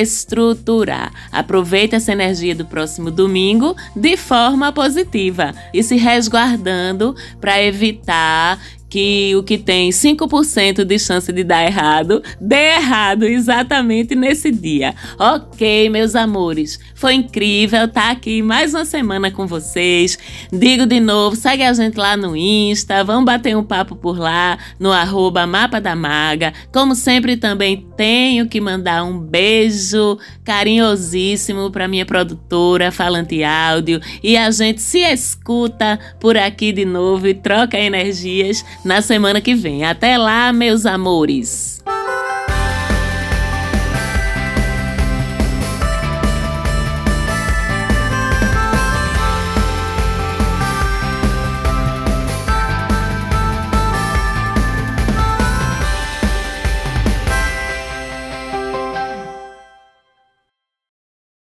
reestruturar. 0.02 1.12
Aproveita 1.32 1.96
essa 1.96 2.12
energia 2.12 2.56
do 2.56 2.66
próximo 2.66 3.12
domingo 3.12 3.76
de 3.96 4.18
forma 4.18 4.72
positiva 4.72 5.54
e 5.74 5.84
se 5.84 5.96
resguardando 5.96 7.16
para 7.40 7.62
evitar 7.62 8.60
que 8.92 9.34
o 9.38 9.42
que 9.42 9.58
tem 9.58 9.90
5% 9.90 10.84
de 10.84 11.00
chance 11.00 11.32
de 11.32 11.46
dar 11.46 11.66
errado, 11.66 12.22
dê 12.42 12.76
errado 12.76 13.24
exatamente 13.24 14.16
nesse 14.16 14.52
dia. 14.52 14.94
Ok, 15.18 15.90
meus 15.90 16.14
amores, 16.14 16.78
foi 16.94 17.14
incrível 17.14 17.86
estar 17.86 18.02
tá 18.02 18.12
aqui 18.12 18.42
mais 18.42 18.74
uma 18.74 18.84
semana 18.84 19.32
com 19.32 19.48
vocês. 19.48 20.20
Digo 20.52 20.86
de 20.86 21.00
novo, 21.00 21.38
segue 21.38 21.64
a 21.64 21.72
gente 21.72 21.96
lá 21.96 22.18
no 22.18 22.36
Insta, 22.36 23.02
vamos 23.02 23.24
bater 23.24 23.56
um 23.56 23.64
papo 23.64 23.96
por 23.96 24.20
lá, 24.20 24.58
no 24.78 24.92
arroba 24.92 25.48
Mapa 25.48 25.80
da 25.80 25.96
Maga. 25.96 26.52
Como 26.74 26.94
sempre, 26.94 27.38
também 27.38 27.88
tenho 27.96 28.50
que 28.50 28.60
mandar 28.60 29.06
um 29.06 29.18
beijo 29.18 30.20
carinhosíssimo 30.44 31.72
para 31.72 31.88
minha 31.88 32.06
produtora 32.06 32.92
Falante 32.92 33.42
Áudio 33.42 34.02
e 34.22 34.36
a 34.36 34.52
gente 34.52 34.82
se 34.82 35.00
escuta 35.00 35.98
por 36.20 36.36
aqui 36.36 36.74
de 36.74 36.84
novo 36.84 37.26
e 37.26 37.34
troca 37.34 37.80
energias 37.80 38.66
na 38.84 39.02
semana 39.02 39.42
que 39.42 39.54
vem. 39.56 39.86
Até 39.86 40.18
lá, 40.18 40.52
meus 40.52 40.86
amores! 40.86 41.82